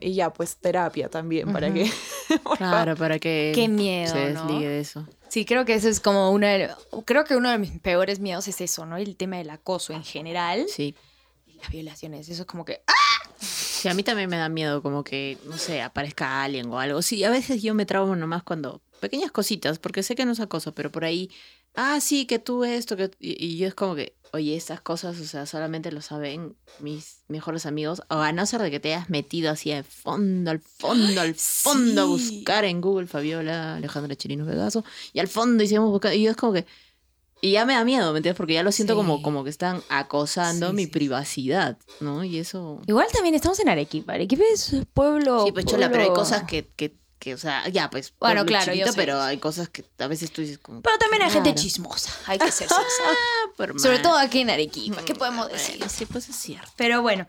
y, 0.00 0.14
ya, 0.14 0.32
pues 0.32 0.56
terapia 0.56 1.08
también 1.08 1.52
para 1.52 1.72
que. 1.72 1.90
claro, 2.56 2.96
para 2.96 3.18
que 3.18 3.52
qué 3.54 3.68
miedo, 3.68 4.12
se 4.12 4.32
desligue 4.32 4.68
de 4.68 4.80
eso. 4.80 5.06
Sí, 5.28 5.44
creo 5.44 5.64
que 5.64 5.74
eso 5.74 5.88
es 5.88 5.98
como 6.00 6.30
una 6.30 6.76
creo 7.04 7.24
que 7.24 7.34
uno 7.34 7.50
de 7.50 7.58
mis 7.58 7.72
peores 7.80 8.20
miedos 8.20 8.46
es 8.48 8.60
eso, 8.60 8.86
¿no? 8.86 8.96
El 8.96 9.16
tema 9.16 9.36
del 9.36 9.50
acoso 9.50 9.92
en 9.92 10.04
general. 10.04 10.66
Sí. 10.68 10.94
Y 11.46 11.54
las 11.54 11.70
violaciones, 11.70 12.28
eso 12.28 12.42
es 12.42 12.46
como 12.46 12.64
que 12.64 12.82
¡ah! 12.86 12.94
Sí, 13.84 13.90
a 13.90 13.92
mí 13.92 14.02
también 14.02 14.30
me 14.30 14.38
da 14.38 14.48
miedo 14.48 14.80
como 14.80 15.04
que, 15.04 15.36
no 15.44 15.58
sé, 15.58 15.82
aparezca 15.82 16.42
alguien 16.42 16.68
o 16.68 16.80
algo. 16.80 17.02
Sí, 17.02 17.22
a 17.22 17.28
veces 17.28 17.62
yo 17.62 17.74
me 17.74 17.84
traumo 17.84 18.16
nomás 18.16 18.42
cuando... 18.42 18.80
Pequeñas 18.98 19.30
cositas, 19.30 19.78
porque 19.78 20.02
sé 20.02 20.14
que 20.14 20.24
no 20.24 20.32
es 20.32 20.40
acoso, 20.40 20.72
pero 20.74 20.90
por 20.90 21.04
ahí... 21.04 21.30
Ah, 21.74 22.00
sí, 22.00 22.24
que 22.24 22.38
tú 22.38 22.64
esto, 22.64 22.96
que... 22.96 23.10
Y, 23.20 23.58
yo 23.58 23.68
es 23.68 23.74
como 23.74 23.94
que, 23.94 24.16
oye, 24.32 24.56
estas 24.56 24.80
cosas, 24.80 25.20
o 25.20 25.26
sea, 25.26 25.44
solamente 25.44 25.92
lo 25.92 26.00
saben 26.00 26.56
mis 26.78 27.24
mejores 27.28 27.66
amigos. 27.66 28.00
O 28.08 28.14
a 28.14 28.32
no 28.32 28.46
ser 28.46 28.62
de 28.62 28.70
que 28.70 28.80
te 28.80 28.94
hayas 28.94 29.10
metido 29.10 29.50
así 29.50 29.70
al 29.70 29.84
fondo, 29.84 30.50
al 30.50 30.60
fondo, 30.60 31.20
al 31.20 31.34
fondo 31.36 32.00
a 32.00 32.04
buscar 32.06 32.64
en 32.64 32.80
Google 32.80 33.06
Fabiola, 33.06 33.74
Alejandra 33.74 34.16
Chirino 34.16 34.46
Vegaso. 34.46 34.82
Y 35.12 35.18
al 35.18 35.28
fondo 35.28 35.62
hicimos 35.62 35.90
buscar. 35.90 36.14
Y 36.14 36.22
yo 36.22 36.30
es 36.30 36.38
como 36.38 36.54
que 36.54 36.64
y 37.44 37.50
ya 37.50 37.66
me 37.66 37.74
da 37.74 37.84
miedo, 37.84 38.10
¿me 38.12 38.20
entiendes? 38.20 38.38
Porque 38.38 38.54
ya 38.54 38.62
lo 38.62 38.72
siento 38.72 38.96
como, 38.96 39.20
como 39.20 39.44
que 39.44 39.50
están 39.50 39.82
acosando 39.90 40.72
mi 40.72 40.86
privacidad, 40.86 41.76
¿no? 42.00 42.24
Y 42.24 42.38
eso... 42.38 42.80
Igual 42.86 43.06
también 43.12 43.34
estamos 43.34 43.60
en 43.60 43.68
Arequipa. 43.68 44.14
Arequipa 44.14 44.44
es 44.50 44.74
pueblo... 44.94 45.44
Sí, 45.44 45.52
pues 45.52 45.66
chola, 45.66 45.90
pero 45.90 46.04
hay 46.04 46.08
cosas 46.08 46.44
que, 46.44 46.66
que 46.74 46.96
o 47.32 47.38
sea, 47.38 47.68
ya, 47.68 47.88
pues. 47.90 48.12
Bueno, 48.20 48.44
claro, 48.44 48.72
pero 48.94 49.20
hay 49.20 49.38
cosas 49.38 49.68
que 49.68 49.84
a 49.98 50.06
veces 50.06 50.30
tú 50.30 50.42
dices 50.42 50.58
como. 50.58 50.82
Pero 50.82 50.98
también 50.98 51.22
hay 51.22 51.30
gente 51.30 51.54
chismosa, 51.54 52.10
hay 52.26 52.38
que 52.38 52.52
ser 52.52 52.68
ah, 52.70 53.72
Sobre 53.76 54.00
todo 54.00 54.16
aquí 54.16 54.40
en 54.40 54.50
Arequipa, 54.50 55.02
¿qué 55.04 55.14
podemos 55.14 55.50
decir? 55.50 55.82
sí, 55.88 56.06
pues 56.06 56.28
es 56.28 56.36
cierto. 56.36 56.70
Pero 56.76 57.02
bueno. 57.02 57.26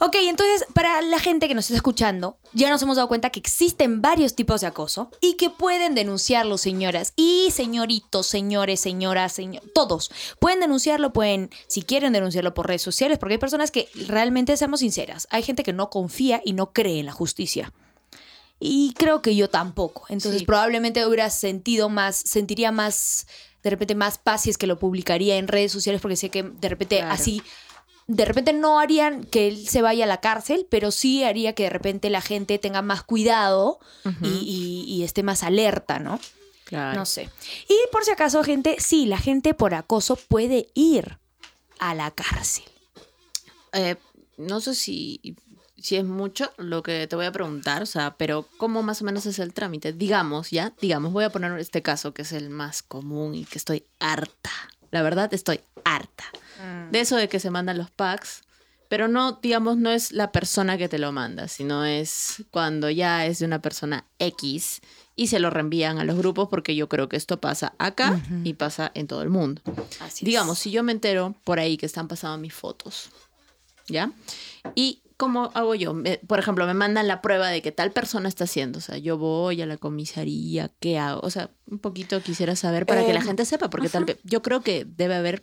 Ok, 0.00 0.16
entonces, 0.22 0.66
para 0.74 1.00
la 1.02 1.18
gente 1.18 1.48
que 1.48 1.54
nos 1.54 1.66
está 1.66 1.76
escuchando, 1.76 2.38
ya 2.52 2.70
nos 2.70 2.82
hemos 2.82 2.96
dado 2.96 3.08
cuenta 3.08 3.30
que 3.30 3.40
existen 3.40 4.00
varios 4.00 4.34
tipos 4.34 4.60
de 4.60 4.66
acoso 4.66 5.10
y 5.20 5.34
que 5.34 5.50
pueden 5.50 5.94
denunciarlo, 5.94 6.58
señoras 6.58 7.12
y 7.16 7.50
señoritos, 7.52 8.26
señores, 8.26 8.80
señoras, 8.80 9.32
señor, 9.32 9.62
todos. 9.74 10.10
Pueden 10.38 10.60
denunciarlo, 10.60 11.12
pueden, 11.12 11.50
si 11.66 11.82
quieren 11.82 12.12
denunciarlo 12.12 12.54
por 12.54 12.66
redes 12.66 12.82
sociales, 12.82 13.18
porque 13.18 13.34
hay 13.34 13.38
personas 13.38 13.70
que 13.70 13.88
realmente, 14.06 14.56
seamos 14.56 14.80
sinceras, 14.80 15.28
hay 15.30 15.42
gente 15.42 15.62
que 15.62 15.72
no 15.72 15.90
confía 15.90 16.40
y 16.44 16.52
no 16.52 16.72
cree 16.72 17.00
en 17.00 17.06
la 17.06 17.12
justicia. 17.12 17.72
Y 18.60 18.92
creo 18.94 19.22
que 19.22 19.36
yo 19.36 19.48
tampoco. 19.48 20.04
Entonces 20.08 20.42
probablemente 20.42 21.06
hubiera 21.06 21.30
sentido 21.30 21.88
más, 21.88 22.16
sentiría 22.16 22.72
más, 22.72 23.26
de 23.62 23.70
repente 23.70 23.94
más 23.94 24.18
paz 24.18 24.42
si 24.42 24.50
es 24.50 24.58
que 24.58 24.66
lo 24.66 24.78
publicaría 24.78 25.36
en 25.36 25.48
redes 25.48 25.70
sociales 25.70 26.00
porque 26.00 26.16
sé 26.16 26.30
que 26.30 26.42
de 26.42 26.68
repente 26.68 27.02
así, 27.02 27.42
de 28.08 28.24
repente 28.24 28.52
no 28.52 28.80
harían 28.80 29.24
que 29.24 29.48
él 29.48 29.68
se 29.68 29.82
vaya 29.82 30.04
a 30.04 30.08
la 30.08 30.20
cárcel, 30.20 30.66
pero 30.68 30.90
sí 30.90 31.22
haría 31.22 31.54
que 31.54 31.64
de 31.64 31.70
repente 31.70 32.10
la 32.10 32.22
gente 32.22 32.58
tenga 32.58 32.82
más 32.82 33.02
cuidado 33.02 33.78
y, 34.22 35.02
esté 35.04 35.22
más 35.22 35.42
alerta, 35.42 35.98
¿no? 35.98 36.18
Claro. 36.64 36.98
No 36.98 37.06
sé. 37.06 37.30
Y 37.68 37.76
por 37.92 38.04
si 38.04 38.10
acaso, 38.10 38.42
gente, 38.44 38.76
sí, 38.78 39.06
la 39.06 39.18
gente 39.18 39.54
por 39.54 39.74
acoso 39.74 40.16
puede 40.16 40.68
ir 40.74 41.18
a 41.78 41.94
la 41.94 42.10
cárcel. 42.10 42.64
Eh, 43.72 43.96
no 44.36 44.60
sé 44.60 44.74
si 44.74 45.36
si 45.80 45.96
es 45.96 46.04
mucho 46.04 46.52
lo 46.56 46.82
que 46.82 47.06
te 47.06 47.16
voy 47.16 47.26
a 47.26 47.32
preguntar, 47.32 47.82
o 47.82 47.86
sea, 47.86 48.16
pero 48.16 48.46
¿cómo 48.56 48.82
más 48.82 49.02
o 49.02 49.04
menos 49.04 49.26
es 49.26 49.38
el 49.38 49.54
trámite? 49.54 49.92
Digamos, 49.92 50.50
ya, 50.50 50.72
digamos, 50.80 51.12
voy 51.12 51.24
a 51.24 51.30
poner 51.30 51.56
este 51.58 51.82
caso 51.82 52.12
que 52.12 52.22
es 52.22 52.32
el 52.32 52.50
más 52.50 52.82
común 52.82 53.34
y 53.34 53.44
que 53.44 53.58
estoy 53.58 53.84
harta. 54.00 54.50
La 54.90 55.02
verdad, 55.02 55.32
estoy 55.32 55.60
harta. 55.84 56.24
Mm. 56.62 56.90
De 56.90 57.00
eso 57.00 57.16
de 57.16 57.28
que 57.28 57.40
se 57.40 57.50
mandan 57.50 57.78
los 57.78 57.90
packs, 57.90 58.42
pero 58.88 59.06
no, 59.06 59.38
digamos, 59.42 59.76
no 59.76 59.90
es 59.90 60.12
la 60.12 60.32
persona 60.32 60.78
que 60.78 60.88
te 60.88 60.98
lo 60.98 61.12
manda, 61.12 61.46
sino 61.46 61.84
es 61.84 62.44
cuando 62.50 62.90
ya 62.90 63.26
es 63.26 63.38
de 63.38 63.46
una 63.46 63.60
persona 63.60 64.04
X 64.18 64.80
y 65.14 65.26
se 65.26 65.40
lo 65.40 65.50
reenvían 65.50 65.98
a 65.98 66.04
los 66.04 66.16
grupos 66.16 66.48
porque 66.48 66.74
yo 66.74 66.88
creo 66.88 67.08
que 67.08 67.16
esto 67.16 67.40
pasa 67.40 67.74
acá 67.78 68.20
y 68.44 68.54
pasa 68.54 68.90
en 68.94 69.06
todo 69.06 69.22
el 69.22 69.28
mundo. 69.28 69.60
Así 70.00 70.24
digamos, 70.24 70.58
si 70.58 70.70
yo 70.70 70.82
me 70.82 70.92
entero 70.92 71.34
por 71.44 71.58
ahí 71.58 71.76
que 71.76 71.86
están 71.86 72.08
pasando 72.08 72.38
mis 72.38 72.54
fotos, 72.54 73.10
¿ya? 73.88 74.10
Y 74.74 75.02
¿cómo 75.18 75.50
hago 75.52 75.74
yo? 75.74 75.94
por 76.26 76.38
ejemplo, 76.38 76.64
me 76.64 76.72
mandan 76.72 77.08
la 77.08 77.20
prueba 77.20 77.48
de 77.48 77.60
que 77.60 77.72
tal 77.72 77.90
persona 77.90 78.28
está 78.28 78.44
haciendo. 78.44 78.78
O 78.78 78.80
sea, 78.80 78.96
yo 78.96 79.18
voy 79.18 79.60
a 79.60 79.66
la 79.66 79.76
comisaría, 79.76 80.70
¿qué 80.80 80.98
hago? 80.98 81.20
O 81.22 81.28
sea, 81.28 81.50
un 81.70 81.80
poquito 81.80 82.22
quisiera 82.22 82.56
saber 82.56 82.86
para 82.86 83.04
que 83.04 83.12
la 83.12 83.20
em, 83.20 83.26
gente 83.26 83.44
sepa, 83.44 83.68
porque 83.68 83.90
tal 83.90 84.06
vez 84.06 84.16
yo 84.22 84.40
creo 84.40 84.62
que 84.62 84.86
debe 84.86 85.16
haber 85.16 85.42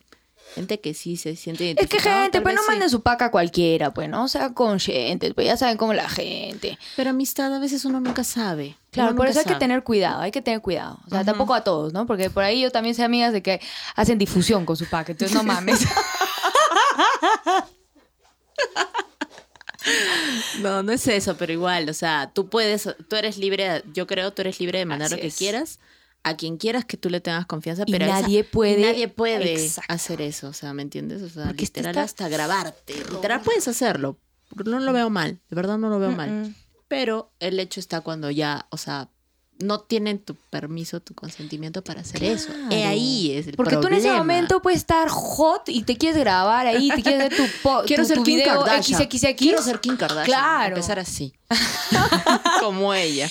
gente 0.53 0.79
que 0.79 0.93
sí 0.93 1.17
se 1.17 1.35
siente 1.35 1.75
Es 1.77 1.89
que 1.89 1.99
gente, 1.99 2.39
pues 2.39 2.55
no 2.55 2.61
manden 2.67 2.89
su 2.89 3.01
paca 3.01 3.25
a 3.25 3.31
cualquiera, 3.31 3.93
pues, 3.93 4.07
¿no? 4.07 4.23
O 4.23 4.27
sea, 4.29 4.53
conscientes, 4.53 5.33
pues 5.33 5.45
ya 5.45 5.57
saben 5.57 5.75
cómo 5.75 5.93
la 5.93 6.07
gente. 6.07 6.79
Pero 6.95 7.09
amistad 7.09 7.53
a 7.53 7.59
veces 7.59 7.83
uno 7.83 7.99
nunca 7.99 8.23
sabe. 8.23 8.77
Claro, 8.91 9.13
por 9.15 9.27
eso 9.27 9.39
hay 9.39 9.45
que 9.45 9.55
tener 9.55 9.83
cuidado, 9.83 10.21
hay 10.21 10.31
que 10.31 10.41
tener 10.41 10.61
cuidado. 10.61 10.99
O 11.05 11.09
sea, 11.09 11.25
tampoco 11.25 11.53
a 11.53 11.65
todos, 11.65 11.91
¿no? 11.91 12.05
Porque 12.05 12.29
por 12.29 12.43
ahí 12.43 12.61
yo 12.61 12.71
también 12.71 12.95
sé 12.95 13.03
amigas 13.03 13.33
de 13.33 13.43
que 13.43 13.59
hacen 13.95 14.17
difusión 14.17 14.65
con 14.65 14.77
su 14.77 14.85
paca, 14.85 15.11
entonces 15.11 15.35
no 15.35 15.43
mames. 15.43 15.85
No, 20.61 20.83
no 20.83 20.91
es 20.91 21.07
eso, 21.07 21.37
pero 21.37 21.53
igual, 21.53 21.89
o 21.89 21.93
sea, 21.93 22.31
tú 22.33 22.49
puedes, 22.49 22.89
tú 23.07 23.15
eres 23.15 23.37
libre, 23.37 23.83
yo 23.93 24.07
creo, 24.07 24.33
tú 24.33 24.41
eres 24.41 24.59
libre 24.59 24.79
de 24.79 24.85
mandar 24.85 25.11
lo 25.11 25.17
que 25.17 25.31
quieras 25.31 25.79
a 26.23 26.35
quien 26.35 26.57
quieras 26.57 26.85
que 26.85 26.97
tú 26.97 27.11
le 27.11 27.21
tengas 27.21 27.45
confianza, 27.45 27.83
y 27.85 27.91
pero 27.91 28.07
nadie 28.07 28.43
puede, 28.43 28.81
nadie 28.81 29.07
puede 29.07 29.69
hacer 29.87 30.21
eso, 30.21 30.47
o 30.47 30.53
sea, 30.53 30.73
¿me 30.73 30.81
entiendes? 30.81 31.21
O 31.21 31.29
sea, 31.29 31.51
literal 31.51 31.95
hasta 31.99 32.27
grabarte, 32.29 32.95
literal 33.11 33.41
puedes 33.41 33.67
hacerlo, 33.67 34.17
no 34.65 34.79
lo 34.79 34.91
veo 34.91 35.11
mal, 35.11 35.39
de 35.49 35.55
verdad 35.55 35.77
no 35.77 35.89
lo 35.89 35.99
veo 35.99 36.11
mal, 36.11 36.55
pero 36.87 37.31
el 37.39 37.59
hecho 37.59 37.79
está 37.79 38.01
cuando 38.01 38.31
ya, 38.31 38.65
o 38.71 38.77
sea, 38.77 39.09
no 39.59 39.79
tienen 39.79 40.19
tu 40.19 40.35
permiso, 40.35 40.99
tu 40.99 41.13
consentimiento 41.13 41.83
para 41.83 42.01
hacer 42.01 42.23
eso. 42.23 42.49
Y 42.69 42.75
ahí 42.75 43.31
es 43.31 43.47
el 43.47 43.55
Porque 43.55 43.77
tú 43.77 43.87
en 43.87 43.93
ese 43.93 44.11
momento 44.11 44.61
puedes 44.61 44.79
estar 44.79 45.07
hot 45.09 45.69
y 45.69 45.83
te 45.83 45.97
quieres 45.97 46.19
grabar 46.19 46.67
ahí, 46.67 46.89
te 46.89 47.01
quieres 47.01 47.29
ver 47.29 47.35
tu, 47.35 47.43
Quiero 47.85 48.03
tu, 48.03 48.09
ser 48.09 48.17
Kim 48.17 48.37
video 48.37 48.63
Kardashian. 48.63 49.01
XXX. 49.01 49.35
Quiero 49.37 49.61
ser 49.61 49.79
Kim 49.79 49.97
Kardashian. 49.97 50.25
Claro. 50.25 50.75
Empezar 50.75 50.99
así. 50.99 51.33
como 52.59 52.93
ella. 52.93 53.29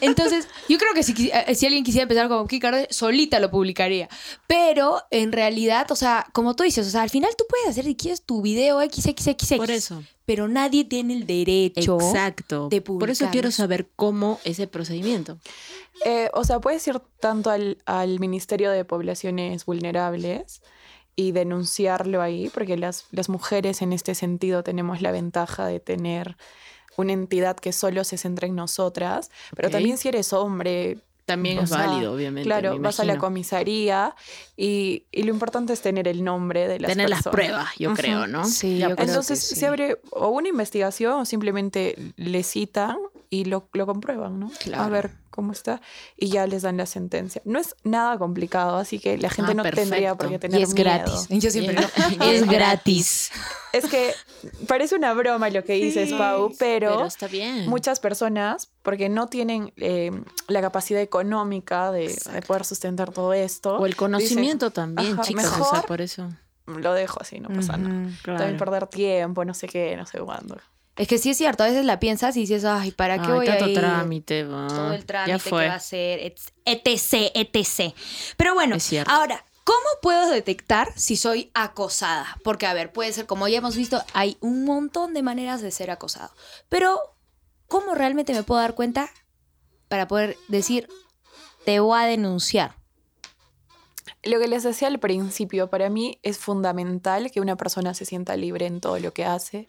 Entonces, 0.00 0.48
yo 0.68 0.78
creo 0.78 0.94
que 0.94 1.02
si, 1.02 1.30
eh, 1.32 1.54
si, 1.54 1.66
alguien 1.66 1.84
quisiera 1.84 2.02
empezar 2.02 2.28
como 2.28 2.46
Kim 2.46 2.60
Kardashian, 2.60 2.92
solita 2.92 3.40
lo 3.40 3.50
publicaría. 3.50 4.08
Pero 4.46 5.02
en 5.10 5.32
realidad, 5.32 5.90
o 5.90 5.96
sea, 5.96 6.26
como 6.32 6.56
tú 6.56 6.64
dices, 6.64 6.86
o 6.86 6.90
sea, 6.90 7.02
al 7.02 7.10
final 7.10 7.30
tú 7.36 7.44
puedes 7.48 7.68
hacer 7.68 7.84
si 7.84 7.94
quieres 7.94 8.22
tu 8.22 8.42
video 8.42 8.80
XXX. 8.80 9.56
Por 9.56 9.70
eso 9.70 10.02
pero 10.26 10.48
nadie 10.48 10.84
tiene 10.84 11.14
el 11.14 11.26
derecho 11.26 11.98
Exacto. 12.00 12.68
de 12.68 12.80
Por 12.80 13.10
eso 13.10 13.28
quiero 13.30 13.50
saber 13.50 13.88
cómo 13.94 14.40
ese 14.44 14.66
procedimiento. 14.66 15.38
Eh, 16.04 16.30
o 16.32 16.44
sea, 16.44 16.60
puedes 16.60 16.86
ir 16.88 17.00
tanto 17.20 17.50
al, 17.50 17.78
al, 17.84 18.18
Ministerio 18.20 18.70
de 18.70 18.84
Poblaciones 18.84 19.64
Vulnerables 19.66 20.62
y 21.14 21.32
denunciarlo 21.32 22.22
ahí, 22.22 22.50
porque 22.52 22.76
las, 22.76 23.06
las 23.12 23.28
mujeres 23.28 23.82
en 23.82 23.92
este 23.92 24.14
sentido 24.14 24.64
tenemos 24.64 25.02
la 25.02 25.12
ventaja 25.12 25.66
de 25.66 25.78
tener 25.78 26.36
una 26.96 27.12
entidad 27.12 27.56
que 27.56 27.72
solo 27.72 28.04
se 28.04 28.16
centra 28.16 28.46
en 28.46 28.54
nosotras, 28.54 29.30
pero 29.56 29.70
también 29.70 29.98
si 29.98 30.08
eres 30.08 30.32
hombre, 30.32 30.98
también 31.24 31.58
es 31.58 31.70
válido, 31.70 32.12
obviamente. 32.12 32.46
Claro, 32.46 32.78
vas 32.78 33.00
a 33.00 33.04
la 33.04 33.16
comisaría 33.16 34.14
y, 34.56 35.04
lo 35.12 35.30
importante 35.30 35.72
es 35.72 35.80
tener 35.80 36.06
el 36.06 36.22
nombre 36.22 36.68
de 36.68 36.80
las 36.80 36.90
tener 36.90 37.08
personas. 37.08 37.24
las 37.24 37.32
pruebas, 37.32 37.68
yo 37.78 37.94
creo, 37.94 38.26
¿no? 38.26 38.44
Sí, 38.44 38.78
yo 38.78 38.90
Entonces 38.90 39.46
creo 39.46 39.58
se 39.58 39.66
abre 39.66 39.98
o 40.10 40.28
una 40.28 40.48
investigación 40.48 41.20
o 41.20 41.24
simplemente 41.24 41.96
le 42.16 42.42
citan 42.42 42.98
y 43.30 43.46
lo, 43.46 43.68
lo 43.72 43.86
comprueban, 43.86 44.38
¿no? 44.38 44.50
A 44.74 44.88
ver 44.88 45.12
cómo 45.34 45.52
está 45.52 45.80
y 46.16 46.28
ya 46.28 46.46
les 46.46 46.62
dan 46.62 46.76
la 46.76 46.86
sentencia. 46.86 47.42
No 47.44 47.58
es 47.58 47.74
nada 47.82 48.16
complicado, 48.18 48.76
así 48.76 48.98
que 48.98 49.18
la 49.18 49.30
gente 49.30 49.52
ah, 49.52 49.54
no 49.54 49.62
tendría 49.64 50.14
por 50.14 50.28
qué 50.28 50.38
tener 50.38 50.60
y 50.60 50.62
es 50.62 50.74
gratis. 50.74 51.26
Yo 51.28 51.50
siempre 51.50 51.76
es 52.20 52.46
gratis. 52.48 53.32
Es 53.72 53.86
que 53.86 54.12
parece 54.68 54.94
una 54.94 55.12
broma 55.14 55.50
lo 55.50 55.64
que 55.64 55.74
dices, 55.74 56.12
Pau, 56.12 56.52
pero, 56.58 57.04
está 57.04 57.26
bien. 57.26 57.68
muchas 57.68 57.98
personas, 57.98 58.70
porque 58.82 59.08
no 59.08 59.26
tienen 59.26 59.72
eh, 59.76 60.12
la 60.46 60.60
capacidad 60.60 61.00
económica 61.00 61.90
de, 61.90 62.16
poder 62.46 62.64
sustentar 62.64 63.10
todo 63.10 63.32
esto. 63.32 63.76
O 63.76 63.86
el 63.86 63.96
conocimiento 63.96 64.70
también, 64.70 65.18
chicos, 65.22 65.84
por 65.88 66.00
eso. 66.00 66.30
Lo 66.66 66.94
dejo 66.94 67.20
así, 67.20 67.40
no 67.40 67.48
pasa 67.48 67.76
nada. 67.76 68.10
También 68.24 68.56
perder 68.56 68.86
tiempo, 68.86 69.44
no 69.44 69.52
sé 69.52 69.66
qué, 69.66 69.96
no 69.96 70.06
sé 70.06 70.18
cuándo. 70.20 70.56
Es 70.96 71.08
que 71.08 71.18
sí 71.18 71.30
es 71.30 71.36
cierto, 71.36 71.64
a 71.64 71.66
veces 71.66 71.84
la 71.84 71.98
piensas 71.98 72.36
y 72.36 72.40
dices, 72.40 72.64
ay, 72.64 72.92
¿para 72.92 73.20
qué 73.20 73.32
voy 73.32 73.46
tanto 73.46 73.64
a 73.64 73.68
ir? 73.68 73.78
trámite, 73.78 74.44
Todo 74.44 74.92
el 74.92 75.04
trámite 75.04 75.42
que 75.42 75.50
va 75.50 75.74
a 75.74 75.80
ser, 75.80 76.20
etc, 76.64 77.32
etc. 77.34 77.94
Pero 78.36 78.54
bueno, 78.54 78.76
ahora, 79.06 79.44
¿cómo 79.64 79.78
puedo 80.00 80.30
detectar 80.30 80.92
si 80.94 81.16
soy 81.16 81.50
acosada? 81.52 82.38
Porque, 82.44 82.66
a 82.66 82.74
ver, 82.74 82.92
puede 82.92 83.12
ser, 83.12 83.26
como 83.26 83.48
ya 83.48 83.58
hemos 83.58 83.74
visto, 83.74 84.04
hay 84.12 84.36
un 84.40 84.64
montón 84.64 85.14
de 85.14 85.22
maneras 85.22 85.62
de 85.62 85.72
ser 85.72 85.90
acosado. 85.90 86.30
Pero, 86.68 87.00
¿cómo 87.66 87.96
realmente 87.96 88.32
me 88.32 88.44
puedo 88.44 88.60
dar 88.60 88.76
cuenta 88.76 89.10
para 89.88 90.06
poder 90.06 90.36
decir, 90.46 90.88
te 91.64 91.80
voy 91.80 92.00
a 92.00 92.06
denunciar? 92.06 92.76
Lo 94.22 94.38
que 94.38 94.46
les 94.46 94.62
decía 94.62 94.86
al 94.86 95.00
principio, 95.00 95.68
para 95.68 95.90
mí 95.90 96.20
es 96.22 96.38
fundamental 96.38 97.32
que 97.32 97.40
una 97.40 97.56
persona 97.56 97.94
se 97.94 98.04
sienta 98.04 98.36
libre 98.36 98.66
en 98.66 98.80
todo 98.80 99.00
lo 99.00 99.12
que 99.12 99.24
hace 99.24 99.66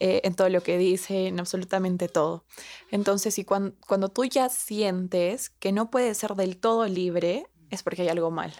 eh, 0.00 0.20
en 0.24 0.34
todo 0.34 0.48
lo 0.48 0.62
que 0.62 0.78
dice, 0.78 1.28
en 1.28 1.38
absolutamente 1.40 2.08
todo. 2.08 2.44
Entonces, 2.90 3.38
y 3.38 3.44
cuando, 3.44 3.74
cuando 3.86 4.08
tú 4.08 4.24
ya 4.24 4.48
sientes 4.48 5.50
que 5.50 5.72
no 5.72 5.90
puedes 5.90 6.18
ser 6.18 6.34
del 6.34 6.56
todo 6.56 6.86
libre, 6.86 7.46
es 7.70 7.82
porque 7.82 8.02
hay 8.02 8.08
algo 8.08 8.30
mal. 8.30 8.52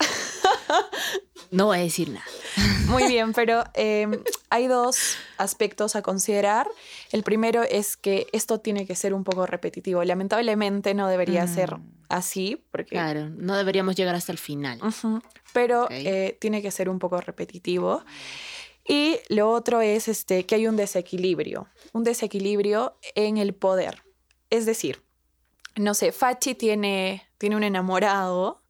No 1.50 1.66
voy 1.66 1.78
a 1.78 1.80
decir 1.80 2.10
nada. 2.10 2.24
Muy 2.86 3.08
bien, 3.08 3.32
pero 3.34 3.64
em, 3.74 4.22
hay 4.50 4.68
dos 4.68 5.16
aspectos 5.36 5.96
a 5.96 6.02
considerar. 6.02 6.68
El 7.10 7.22
primero 7.22 7.62
es 7.62 7.96
que 7.96 8.26
esto 8.32 8.60
tiene 8.60 8.86
que 8.86 8.94
ser 8.94 9.14
un 9.14 9.24
poco 9.24 9.46
repetitivo. 9.46 10.04
Lamentablemente 10.04 10.94
no 10.94 11.08
debería 11.08 11.46
ser 11.48 11.76
mm. 11.76 12.04
así, 12.08 12.64
porque... 12.70 12.90
Claro, 12.90 13.28
no 13.30 13.56
deberíamos 13.56 13.96
llegar 13.96 14.14
hasta 14.14 14.32
el 14.32 14.38
final. 14.38 14.80
pero 15.52 15.88
eh, 15.90 16.36
tiene 16.40 16.62
que 16.62 16.70
ser 16.70 16.88
un 16.88 17.00
poco 17.00 17.20
repetitivo. 17.20 18.04
Y 18.90 19.20
lo 19.28 19.52
otro 19.52 19.82
es 19.82 20.08
este, 20.08 20.46
que 20.46 20.56
hay 20.56 20.66
un 20.66 20.74
desequilibrio, 20.74 21.68
un 21.92 22.02
desequilibrio 22.02 22.98
en 23.14 23.36
el 23.36 23.54
poder. 23.54 24.02
Es 24.50 24.66
decir, 24.66 25.04
no 25.76 25.94
sé, 25.94 26.10
Fachi 26.10 26.56
tiene, 26.56 27.22
tiene 27.38 27.54
un 27.54 27.62
enamorado 27.62 28.64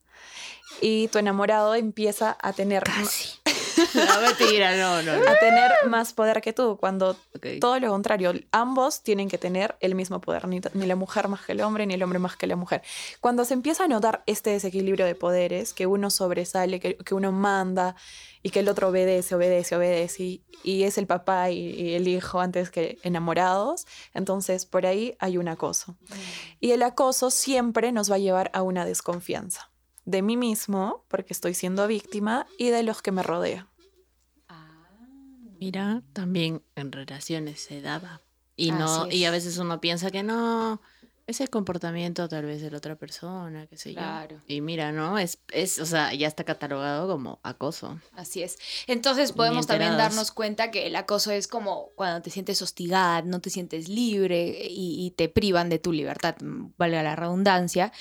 y 0.79 1.07
tu 1.07 1.17
enamorado 1.17 1.73
empieza 1.73 2.37
a 2.39 2.53
tener... 2.53 2.83
Casi. 2.83 3.39
No, 3.93 4.21
mentira, 4.21 4.75
no, 4.77 5.01
no, 5.01 5.11
A 5.29 5.35
tener 5.39 5.71
más 5.87 6.13
poder 6.13 6.41
que 6.41 6.53
tú, 6.53 6.77
cuando 6.79 7.15
todo 7.59 7.79
lo 7.79 7.89
contrario, 7.89 8.33
ambos 8.51 9.03
tienen 9.03 9.29
que 9.29 9.37
tener 9.37 9.75
el 9.79 9.95
mismo 9.95 10.21
poder, 10.21 10.47
ni, 10.47 10.61
ni, 10.73 10.85
la 10.85 10.95
mujer 10.95 11.27
más 11.27 11.45
que 11.45 11.53
el 11.53 11.61
hombre, 11.61 11.85
ni 11.85 11.93
el 11.93 12.03
hombre 12.03 12.19
más 12.19 12.35
que 12.35 12.47
la 12.47 12.55
mujer. 12.55 12.81
Cuando 13.19 13.45
se 13.45 13.53
empieza 13.53 13.85
a 13.85 13.87
notar 13.87 14.23
este 14.25 14.51
desequilibrio 14.51 15.05
de 15.05 15.15
poderes, 15.15 15.73
que 15.73 15.87
uno 15.87 16.09
sobresale, 16.09 16.79
que, 16.79 16.97
que 16.97 17.15
uno 17.15 17.31
manda 17.31 17.95
y 18.43 18.49
que 18.49 18.59
el 18.59 18.69
otro 18.69 18.89
obedece, 18.89 19.35
obedece, 19.35 19.75
obedece, 19.75 20.41
y, 20.63 20.83
es 20.83 20.97
el 20.97 21.07
papá 21.07 21.51
y, 21.51 21.95
el 21.95 22.07
hijo 22.07 22.39
antes 22.39 22.69
que 22.71 22.97
enamorados, 23.03 23.85
entonces 24.13 24.65
por 24.65 24.85
ahí 24.85 25.15
hay 25.19 25.37
un 25.37 25.47
acoso. 25.47 25.93
Mm. 25.93 26.13
Y 26.59 26.71
el 26.71 26.83
acoso 26.83 27.29
siempre 27.31 27.91
nos 27.91 28.11
va 28.11 28.15
a 28.15 28.19
llevar 28.19 28.49
a 28.53 28.61
una 28.61 28.85
desconfianza 28.85 29.71
de 30.05 30.21
mí 30.21 30.37
mismo, 30.37 31.05
porque 31.07 31.33
estoy 31.33 31.53
siendo 31.53 31.87
víctima, 31.87 32.47
y 32.57 32.69
de 32.69 32.83
los 32.83 33.01
que 33.01 33.11
me 33.11 33.23
rodean. 33.23 33.70
Mira, 35.61 36.01
también 36.13 36.63
en 36.75 36.91
relaciones 36.91 37.61
se 37.61 37.81
daba. 37.81 38.19
Y 38.55 38.71
no, 38.71 39.07
y 39.11 39.25
a 39.25 39.31
veces 39.31 39.59
uno 39.59 39.79
piensa 39.79 40.09
que 40.09 40.23
no, 40.23 40.81
es 41.27 41.39
el 41.39 41.51
comportamiento 41.51 42.27
tal 42.27 42.45
vez 42.45 42.63
de 42.63 42.71
la 42.71 42.77
otra 42.77 42.95
persona, 42.95 43.67
qué 43.67 43.77
sé 43.77 43.93
claro. 43.93 44.37
yo. 44.37 44.43
Y 44.47 44.59
mira, 44.61 44.91
¿no? 44.91 45.19
Es, 45.19 45.37
es, 45.53 45.77
o 45.77 45.85
sea, 45.85 46.15
ya 46.15 46.27
está 46.27 46.43
catalogado 46.45 47.07
como 47.07 47.39
acoso. 47.43 48.01
Así 48.13 48.41
es. 48.41 48.57
Entonces 48.87 49.33
podemos 49.33 49.67
también 49.67 49.97
darnos 49.97 50.31
cuenta 50.31 50.71
que 50.71 50.87
el 50.87 50.95
acoso 50.95 51.29
es 51.29 51.47
como 51.47 51.89
cuando 51.93 52.23
te 52.23 52.31
sientes 52.31 52.59
hostigada, 52.63 53.21
no 53.21 53.39
te 53.39 53.51
sientes 53.51 53.87
libre 53.87 54.67
y, 54.67 55.05
y 55.05 55.11
te 55.11 55.29
privan 55.29 55.69
de 55.69 55.77
tu 55.77 55.93
libertad, 55.93 56.37
valga 56.41 57.03
la 57.03 57.15
redundancia. 57.15 57.93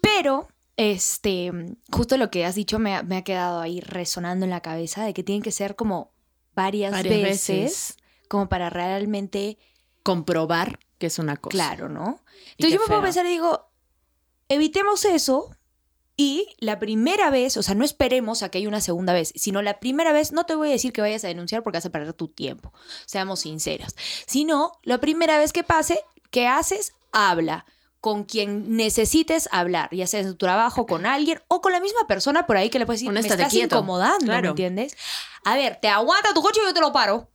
Pero 0.00 0.46
este, 0.76 1.52
justo 1.92 2.16
lo 2.16 2.30
que 2.30 2.44
has 2.44 2.56
dicho 2.56 2.78
me 2.78 2.94
ha, 2.96 3.22
quedado 3.22 3.60
ahí 3.60 3.80
resonando 3.80 4.44
en 4.44 4.50
la 4.50 4.60
cabeza 4.60 5.04
de 5.04 5.14
que 5.14 5.22
tienen 5.22 5.42
que 5.42 5.52
ser 5.52 5.76
como 5.76 6.13
varias, 6.54 7.02
veces, 7.02 7.96
como 8.28 8.48
para 8.48 8.70
realmente 8.70 9.58
comprobar 10.02 10.78
que 10.98 11.06
es 11.06 11.18
una 11.18 11.36
cosa. 11.36 11.52
Claro, 11.52 11.88
¿no? 11.88 12.20
Entonces 12.52 12.74
yo 12.74 12.80
me 12.80 12.86
puedo 12.86 13.02
pensar 13.02 13.26
y 13.26 13.30
digo, 13.30 13.68
evitemos 14.48 15.04
eso 15.04 15.50
y 16.16 16.54
la 16.60 16.78
primera 16.78 17.30
vez, 17.30 17.56
o 17.56 17.62
sea, 17.62 17.74
no 17.74 17.84
esperemos 17.84 18.42
a 18.42 18.48
que 18.48 18.58
haya 18.58 18.68
una 18.68 18.80
segunda 18.80 19.12
vez, 19.12 19.32
sino 19.34 19.62
la 19.62 19.80
primera 19.80 20.12
vez, 20.12 20.32
no 20.32 20.44
te 20.46 20.54
voy 20.54 20.68
a 20.68 20.72
decir 20.72 20.92
que 20.92 21.00
vayas 21.00 21.24
a 21.24 21.28
denunciar 21.28 21.62
porque 21.62 21.78
vas 21.78 21.86
a 21.86 21.90
perder 21.90 22.12
tu 22.12 22.28
tiempo, 22.28 22.72
seamos 23.06 23.40
sinceras, 23.40 23.96
sino 24.26 24.72
la 24.82 24.98
primera 24.98 25.38
vez 25.38 25.52
que 25.52 25.64
pase, 25.64 25.98
¿qué 26.30 26.46
haces? 26.46 26.92
Habla 27.10 27.66
con 28.04 28.24
quien 28.24 28.76
necesites 28.76 29.48
hablar, 29.50 29.88
ya 29.90 30.06
sea 30.06 30.20
en 30.20 30.26
tu 30.26 30.36
trabajo, 30.36 30.84
con 30.84 31.06
alguien 31.06 31.40
o 31.48 31.62
con 31.62 31.72
la 31.72 31.80
misma 31.80 32.06
persona 32.06 32.46
por 32.46 32.58
ahí 32.58 32.68
que 32.68 32.78
le 32.78 32.84
puedes 32.84 33.00
decir, 33.00 33.10
me 33.10 33.20
estás 33.20 33.54
incomodando, 33.54 34.30
¿me 34.30 34.46
entiendes? 34.46 34.94
A 35.42 35.56
ver, 35.56 35.78
te 35.80 35.88
aguanta 35.88 36.34
tu 36.34 36.42
coche 36.42 36.60
y 36.62 36.66
yo 36.66 36.74
te 36.74 36.82
lo 36.82 36.92
paro. 36.92 37.30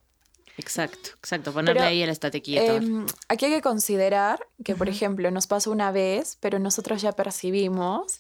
Exacto, 0.58 1.10
exacto, 1.18 1.54
ponerle 1.54 1.82
ahí 1.82 2.04
el 2.04 2.12
estate 2.12 2.44
quieto. 2.44 2.76
Em, 2.76 3.08
aquí 3.30 3.46
hay 3.46 3.52
que 3.52 3.62
considerar 3.64 4.46
que, 4.64 4.76
por 4.76 4.90
ejemplo, 4.90 5.32
nos 5.32 5.48
pasó 5.48 5.72
una 5.72 5.92
vez, 5.92 6.38
pero 6.40 6.60
nosotros 6.60 7.02
ya 7.02 7.14
percibimos 7.14 8.20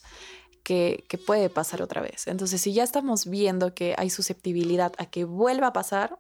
que, 0.64 1.06
que, 1.08 1.20
puede 1.20 1.52
pasar 1.52 1.84
otra 1.84 2.02
vez. 2.02 2.26
Entonces, 2.26 2.60
si 2.60 2.74
ya 2.74 2.84
estamos 2.84 3.28
viendo 3.28 3.76
que 3.76 3.94
hay 3.96 4.10
susceptibilidad 4.10 4.92
a 4.98 5.06
que 5.06 5.24
vuelva 5.24 5.68
a 5.68 5.74
pasar, 5.74 6.18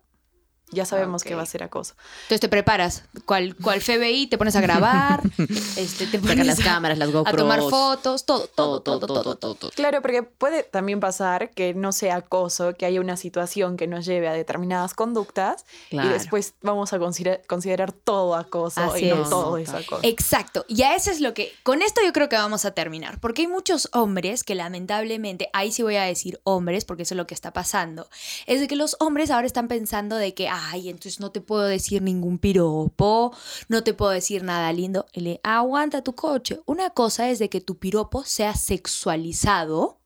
ya 0.71 0.85
sabemos 0.85 1.23
que 1.23 1.35
va 1.35 1.43
a 1.43 1.45
ser 1.45 1.63
acoso. 1.63 1.95
Entonces 2.23 2.41
te 2.41 2.49
preparas, 2.49 3.03
cual, 3.25 3.55
cual 3.55 3.81
FBI, 3.81 4.27
te 4.27 4.37
pones 4.37 4.55
a 4.55 4.61
grabar, 4.61 5.21
este, 5.77 6.07
te 6.07 6.19
pones 6.19 6.45
las 6.45 6.59
cámaras, 6.59 6.97
las 6.97 7.11
GoPros. 7.11 7.33
A 7.33 7.37
tomar 7.37 7.61
fotos, 7.61 8.25
todo 8.25 8.47
todo 8.47 8.81
todo, 8.81 8.99
todo, 8.99 9.35
todo, 9.35 9.71
Claro, 9.71 10.01
porque 10.01 10.23
puede 10.23 10.63
también 10.63 10.99
pasar 10.99 11.51
que 11.51 11.73
no 11.73 11.91
sea 11.91 12.17
acoso, 12.17 12.75
que 12.75 12.85
haya 12.85 13.01
una 13.01 13.17
situación 13.17 13.77
que 13.77 13.87
nos 13.87 14.05
lleve 14.05 14.27
a 14.27 14.33
determinadas 14.33 14.93
conductas 14.93 15.65
y 15.89 15.97
después 15.97 16.53
vamos 16.61 16.93
a 16.93 16.99
considerar, 16.99 17.91
todo 17.91 18.35
acoso 18.35 18.97
y 18.97 19.07
no 19.07 19.27
todo 19.27 19.57
es 19.57 19.69
acoso. 19.69 20.01
Exacto, 20.03 20.65
y 20.67 20.83
a 20.83 20.95
eso 20.95 21.11
es 21.11 21.19
lo 21.21 21.33
que, 21.33 21.53
con 21.63 21.81
esto 21.81 22.01
yo 22.03 22.13
creo 22.13 22.29
que 22.29 22.35
vamos 22.35 22.65
a 22.65 22.71
terminar, 22.71 23.19
porque 23.19 23.43
hay 23.43 23.47
muchos 23.47 23.89
hombres 23.93 24.43
que 24.43 24.55
lamentablemente, 24.55 25.49
ahí 25.53 25.71
sí 25.71 25.83
voy 25.83 25.95
a 25.95 26.03
decir 26.03 26.39
hombres, 26.43 26.85
porque 26.85 27.03
eso 27.03 27.13
es 27.13 27.17
lo 27.17 27.27
que 27.27 27.33
está 27.33 27.53
pasando, 27.53 28.09
es 28.45 28.59
de 28.59 28.67
que 28.67 28.75
los 28.75 28.95
hombres 28.99 29.31
ahora 29.31 29.47
están 29.47 29.67
pensando 29.67 30.15
de 30.15 30.33
que, 30.33 30.47
ay, 30.67 30.89
entonces 30.89 31.19
no 31.19 31.31
te 31.31 31.41
puedo 31.41 31.63
decir 31.63 32.01
ningún 32.01 32.37
piropo, 32.37 33.35
no 33.67 33.83
te 33.83 33.93
puedo 33.93 34.11
decir 34.11 34.43
nada 34.43 34.71
lindo. 34.73 35.05
Le 35.13 35.39
aguanta 35.43 36.03
tu 36.03 36.15
coche. 36.15 36.61
Una 36.65 36.89
cosa 36.89 37.29
es 37.29 37.39
de 37.39 37.49
que 37.49 37.61
tu 37.61 37.77
piropo 37.77 38.23
sea 38.23 38.55
sexualizado 38.55 39.99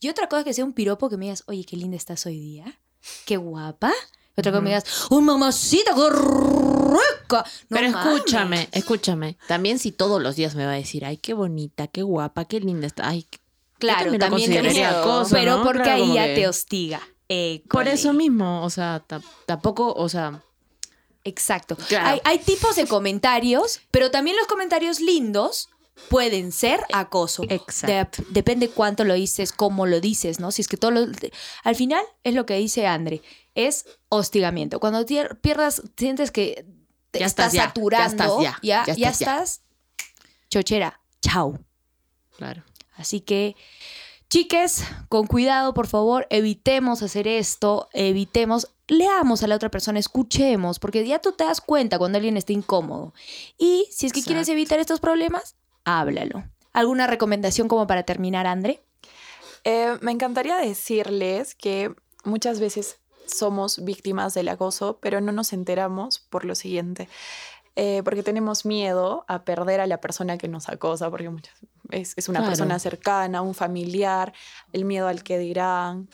y 0.00 0.08
otra 0.08 0.28
cosa 0.28 0.40
es 0.40 0.44
que 0.46 0.54
sea 0.54 0.64
un 0.64 0.72
piropo 0.72 1.10
que 1.10 1.18
me 1.18 1.26
digas, 1.26 1.44
oye, 1.46 1.64
qué 1.64 1.76
linda 1.76 1.96
estás 1.96 2.24
hoy 2.24 2.40
día, 2.40 2.80
qué 3.26 3.36
guapa. 3.36 3.92
Y 4.36 4.40
otra 4.40 4.52
cosa 4.52 4.60
que 4.60 4.64
me 4.64 4.70
digas, 4.70 5.10
¡un 5.10 5.26
mamacita, 5.26 5.92
qué 5.94 6.08
rica! 6.08 7.44
Pero 7.68 7.86
escúchame, 7.86 8.68
escúchame. 8.72 9.36
También 9.46 9.78
si 9.78 9.92
todos 9.92 10.22
los 10.22 10.36
días 10.36 10.54
me 10.54 10.64
va 10.64 10.72
a 10.72 10.76
decir, 10.76 11.04
ay, 11.04 11.18
qué 11.18 11.34
bonita, 11.34 11.86
qué 11.86 12.02
guapa, 12.02 12.46
qué 12.46 12.60
linda 12.60 12.86
está. 12.86 13.08
Ay, 13.08 13.26
claro, 13.78 14.16
también, 14.16 14.50
Pero 15.30 15.62
porque 15.62 15.90
ahí 15.90 16.14
ya 16.14 16.24
te 16.34 16.48
hostiga. 16.48 17.02
Por 17.68 17.86
eso 17.86 18.12
mismo, 18.12 18.64
o 18.64 18.70
sea, 18.70 19.04
tampoco, 19.46 19.92
o 19.94 20.08
sea... 20.08 20.42
Exacto. 21.22 21.76
Hay, 22.24 22.38
tipos 22.38 22.76
de 22.76 22.86
comentarios, 22.86 23.80
pero 23.90 24.10
también 24.10 24.36
los 24.36 24.46
comentarios 24.46 25.00
lindos 25.00 25.68
pueden 26.08 26.50
ser 26.50 26.80
acoso. 26.92 27.44
Exacto. 27.50 28.24
depende 28.30 28.70
cuánto 28.70 29.04
lo 29.04 29.12
dices, 29.14 29.52
cómo 29.52 29.84
lo 29.86 30.00
dices, 30.00 30.40
¿no? 30.40 30.50
Si 30.50 30.62
es 30.62 30.68
que 30.68 30.78
todo 30.78 30.90
lo... 30.90 31.06
Al 31.62 31.76
final 31.76 32.02
es 32.24 32.34
lo 32.34 32.46
que 32.46 32.56
dice 32.56 32.86
Andre, 32.86 33.22
es 33.54 33.84
hostigamiento. 34.08 34.80
Cuando 34.80 35.04
pierdas, 35.42 35.82
sientes 35.96 36.30
que 36.30 36.64
te 37.10 37.22
estás 37.22 37.52
saturando, 37.52 38.42
ya, 38.42 38.58
ya, 38.62 38.84
ya, 38.86 38.94
ya 38.94 39.10
estás, 39.10 39.60
chochera, 40.48 41.00
chao. 41.20 41.60
Claro. 42.38 42.64
Así 42.96 43.20
que 43.20 43.56
Chiques, 44.30 44.84
con 45.08 45.26
cuidado, 45.26 45.74
por 45.74 45.88
favor, 45.88 46.28
evitemos 46.30 47.02
hacer 47.02 47.26
esto, 47.26 47.88
evitemos, 47.92 48.68
leamos 48.86 49.42
a 49.42 49.48
la 49.48 49.56
otra 49.56 49.72
persona, 49.72 49.98
escuchemos, 49.98 50.78
porque 50.78 51.04
ya 51.04 51.18
tú 51.18 51.32
te 51.32 51.42
das 51.42 51.60
cuenta 51.60 51.98
cuando 51.98 52.16
alguien 52.16 52.36
está 52.36 52.52
incómodo. 52.52 53.12
Y 53.58 53.88
si 53.90 54.06
es 54.06 54.12
que 54.12 54.22
quieres 54.22 54.48
evitar 54.48 54.78
estos 54.78 55.00
problemas, 55.00 55.56
háblalo. 55.84 56.44
¿Alguna 56.72 57.08
recomendación 57.08 57.66
como 57.66 57.88
para 57.88 58.04
terminar, 58.04 58.46
André? 58.46 58.80
Eh, 59.64 59.98
me 60.00 60.12
encantaría 60.12 60.58
decirles 60.58 61.56
que 61.56 61.92
muchas 62.22 62.60
veces 62.60 62.98
somos 63.26 63.84
víctimas 63.84 64.32
del 64.32 64.48
acoso, 64.48 64.98
pero 65.02 65.20
no 65.20 65.32
nos 65.32 65.52
enteramos 65.52 66.20
por 66.20 66.44
lo 66.44 66.54
siguiente. 66.54 67.08
Eh, 67.74 68.02
porque 68.04 68.22
tenemos 68.22 68.64
miedo 68.64 69.24
a 69.26 69.42
perder 69.42 69.80
a 69.80 69.88
la 69.88 70.00
persona 70.00 70.38
que 70.38 70.46
nos 70.46 70.68
acosa, 70.68 71.10
porque 71.10 71.30
es, 71.92 72.14
es 72.16 72.28
una 72.28 72.44
persona 72.44 72.78
cercana, 72.78 73.42
un 73.42 73.54
familiar, 73.54 74.32
el 74.72 74.84
miedo 74.84 75.08
al 75.08 75.22
que 75.22 75.38
dirán, 75.38 76.08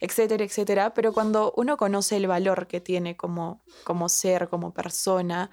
etcétera, 0.00 0.44
etcétera. 0.44 0.94
Pero 0.94 1.12
cuando 1.12 1.52
uno 1.56 1.76
conoce 1.76 2.16
el 2.16 2.26
valor 2.26 2.66
que 2.66 2.80
tiene 2.80 3.16
como, 3.16 3.60
como 3.84 4.08
ser, 4.08 4.48
como 4.48 4.72
persona, 4.72 5.50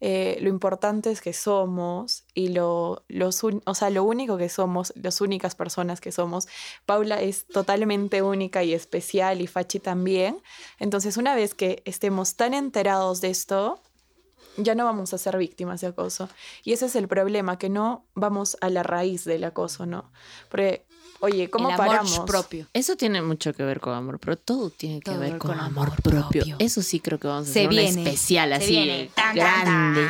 eh, 0.00 0.38
lo 0.40 0.48
importante 0.48 1.10
es 1.10 1.20
que 1.20 1.32
somos 1.32 2.24
y 2.32 2.48
lo, 2.48 3.04
los 3.08 3.42
o 3.42 3.74
sea, 3.74 3.90
lo 3.90 4.04
único 4.04 4.36
que 4.36 4.48
somos, 4.48 4.92
las 4.96 5.20
únicas 5.20 5.54
personas 5.54 6.00
que 6.00 6.12
somos. 6.12 6.46
Paula 6.86 7.20
es 7.20 7.46
totalmente 7.46 8.22
única 8.22 8.62
y 8.62 8.74
especial 8.74 9.40
y 9.40 9.46
Fachi 9.46 9.80
también. 9.80 10.40
Entonces, 10.78 11.16
una 11.16 11.34
vez 11.34 11.54
que 11.54 11.82
estemos 11.84 12.36
tan 12.36 12.54
enterados 12.54 13.20
de 13.20 13.30
esto, 13.30 13.80
ya 14.58 14.74
no 14.74 14.84
vamos 14.84 15.14
a 15.14 15.18
ser 15.18 15.38
víctimas 15.38 15.80
de 15.80 15.88
acoso. 15.88 16.28
Y 16.64 16.72
ese 16.72 16.86
es 16.86 16.96
el 16.96 17.08
problema, 17.08 17.58
que 17.58 17.68
no 17.68 18.04
vamos 18.14 18.56
a 18.60 18.68
la 18.68 18.82
raíz 18.82 19.24
del 19.24 19.44
acoso, 19.44 19.86
¿no? 19.86 20.10
Porque, 20.50 20.84
oye, 21.20 21.48
¿cómo 21.48 21.70
el 21.70 21.80
amor 21.80 22.26
propio. 22.26 22.66
Eso 22.72 22.96
tiene 22.96 23.22
mucho 23.22 23.52
que 23.54 23.62
ver 23.62 23.80
con 23.80 23.94
amor, 23.94 24.18
pero 24.18 24.36
todo 24.36 24.70
tiene 24.70 25.00
que 25.00 25.16
ver 25.16 25.38
con, 25.38 25.58
amor, 25.58 25.92
propio. 26.02 26.56
Eso 26.58 26.82
sí 26.82 27.00
creo 27.00 27.18
que 27.18 27.28
vamos 27.28 27.48
a 27.48 27.50
hacer 27.50 27.72
especial, 27.72 28.52
así, 28.52 29.10
grande. 29.34 30.08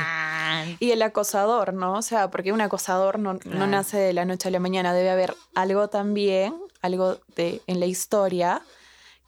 Y 0.80 0.90
el 0.90 1.02
acosador, 1.02 1.72
¿no? 1.72 1.94
O 1.94 2.02
sea, 2.02 2.30
porque 2.30 2.52
un 2.52 2.60
acosador 2.60 3.18
no, 3.18 3.38
no 3.44 3.66
nace 3.66 3.96
de 3.96 4.12
la 4.12 4.24
noche 4.24 4.48
a 4.48 4.50
la 4.50 4.60
mañana, 4.60 4.92
debe 4.92 5.10
haber 5.10 5.36
algo 5.54 5.88
también, 5.88 6.54
algo 6.82 7.18
de, 7.36 7.62
en 7.66 7.80
la 7.80 7.86
historia 7.86 8.62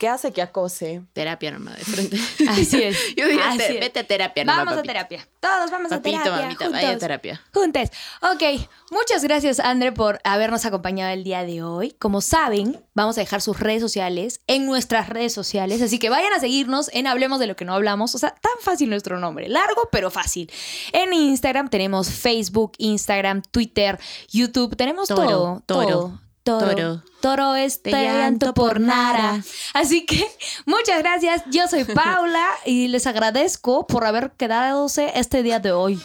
¿Qué 0.00 0.08
hace 0.08 0.32
que 0.32 0.40
acose? 0.40 1.02
Terapia 1.12 1.50
nomás 1.50 1.76
de 1.76 1.84
frente. 1.84 2.16
Así 2.48 2.82
es. 2.82 2.96
Yo 3.16 3.28
diría, 3.28 3.54
vete 3.58 4.00
a 4.00 4.04
terapia 4.04 4.44
nomás, 4.46 4.64
Vamos 4.64 4.78
a 4.78 4.82
terapia. 4.82 5.28
Todos 5.40 5.70
vamos 5.70 5.92
a 5.92 6.00
terapia. 6.00 6.32
Mamita, 6.40 6.70
vaya 6.70 6.92
a 6.92 6.96
terapia. 6.98 7.42
Juntes. 7.52 7.90
Ok. 8.22 8.66
Muchas 8.90 9.22
gracias, 9.22 9.60
André, 9.60 9.92
por 9.92 10.18
habernos 10.24 10.64
acompañado 10.64 11.12
el 11.12 11.22
día 11.22 11.44
de 11.44 11.62
hoy. 11.62 11.94
Como 11.98 12.22
saben, 12.22 12.82
vamos 12.94 13.18
a 13.18 13.20
dejar 13.20 13.42
sus 13.42 13.60
redes 13.60 13.82
sociales 13.82 14.40
en 14.46 14.64
nuestras 14.64 15.10
redes 15.10 15.34
sociales. 15.34 15.82
Así 15.82 15.98
que 15.98 16.08
vayan 16.08 16.32
a 16.32 16.40
seguirnos 16.40 16.88
en 16.94 17.06
Hablemos 17.06 17.38
de 17.38 17.46
lo 17.46 17.54
que 17.54 17.66
no 17.66 17.74
hablamos. 17.74 18.14
O 18.14 18.18
sea, 18.18 18.30
tan 18.30 18.58
fácil 18.60 18.88
nuestro 18.88 19.18
nombre. 19.18 19.50
Largo, 19.50 19.90
pero 19.92 20.10
fácil. 20.10 20.50
En 20.92 21.12
Instagram 21.12 21.68
tenemos 21.68 22.08
Facebook, 22.08 22.72
Instagram, 22.78 23.42
Twitter, 23.42 24.00
YouTube. 24.30 24.76
Tenemos 24.76 25.08
todo. 25.08 25.62
Todo. 25.66 26.18
Toro. 26.42 27.02
Toro. 27.20 27.54
este 27.54 27.90
llanto 27.90 28.54
por 28.54 28.80
nada. 28.80 29.42
Así 29.74 30.06
que 30.06 30.26
muchas 30.66 30.98
gracias. 30.98 31.42
Yo 31.50 31.68
soy 31.68 31.84
Paula 31.94 32.48
y 32.64 32.88
les 32.88 33.06
agradezco 33.06 33.86
por 33.86 34.04
haber 34.04 34.32
quedadose 34.32 35.12
este 35.14 35.42
día 35.42 35.60
de 35.60 35.72
hoy. 35.72 36.00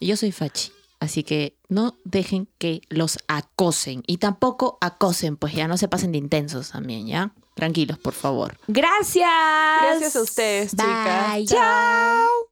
Yo 0.00 0.16
soy 0.16 0.32
Fachi. 0.32 0.72
Así 1.00 1.22
que 1.22 1.56
no 1.68 1.96
dejen 2.04 2.48
que 2.58 2.80
los 2.88 3.18
acosen 3.28 4.02
y 4.06 4.16
tampoco 4.16 4.78
acosen, 4.80 5.36
pues 5.36 5.54
ya 5.54 5.68
no 5.68 5.76
se 5.76 5.86
pasen 5.86 6.10
de 6.10 6.18
intensos 6.18 6.70
también, 6.70 7.06
¿ya? 7.06 7.32
Tranquilos, 7.54 7.98
por 7.98 8.14
favor. 8.14 8.58
Gracias. 8.66 9.28
Gracias 9.82 10.16
a 10.16 10.22
ustedes, 10.22 10.70
chicas. 10.72 11.44
Chao. 11.46 12.48